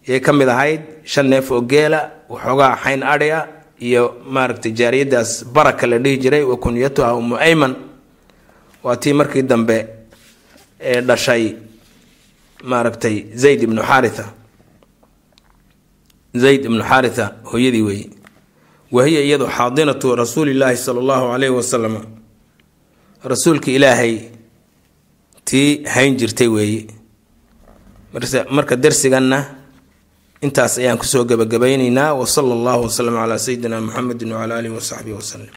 Yay 0.08 0.20
ka 0.20 0.34
mid 0.34 0.50
ahayd 0.50 0.82
shan 1.06 1.28
neef 1.30 1.52
oo 1.52 1.62
geela 1.62 2.00
waxoogaa 2.30 2.76
xayn 2.84 3.04
adhi 3.04 3.30
iyo 3.88 4.04
maaragtay 4.34 4.72
jaariyadaas 4.72 5.46
baraka 5.54 5.88
la 5.88 5.98
dhihi 6.00 6.18
jiray 6.18 6.44
wa 6.44 6.58
kunyatuha 6.58 7.16
ummu 7.16 7.36
ayman. 7.38 7.76
Waa 8.84 8.96
tii 8.96 9.14
markii 9.14 9.42
dambe 9.42 9.88
ee 10.80 11.02
dhashay 11.02 11.56
maaragtay 12.64 13.26
zayd 13.36 13.64
ibnu 13.64 13.82
xaaritha 13.82 14.26
zayd 16.34 16.66
ibnu 16.66 16.84
xaaritha 16.84 17.26
hooyadii 17.44 17.82
weeye. 17.82 18.10
Wahiya 18.92 19.22
iyadu 19.22 19.48
xaadinatu 19.48 20.16
rasuulillaahi 20.16 20.78
sala 20.78 21.00
allahu 21.00 21.26
calayhi 21.32 21.56
wasalam 21.56 21.96
rasuulka 23.24 23.72
ilaahay 23.72 24.14
tii 25.52 25.84
hayn 25.94 26.16
jirtay 26.20 26.48
weeye 26.56 26.88
marka 28.56 28.76
darsiganna 28.84 29.40
intaas 30.46 30.78
ayaan 30.82 30.98
ku 30.98 31.06
soo 31.06 31.24
gebagabaynaynaa 31.30 32.14
wa 32.20 32.26
sala 32.36 32.54
allahu 32.58 32.82
wasalam 32.88 33.16
calaa 33.20 33.38
sayidina 33.46 33.78
muxamedin 33.86 34.32
wacala 34.34 34.54
aalihi 34.58 34.74
wasaxbihi 34.80 35.16
wasalam 35.20 35.50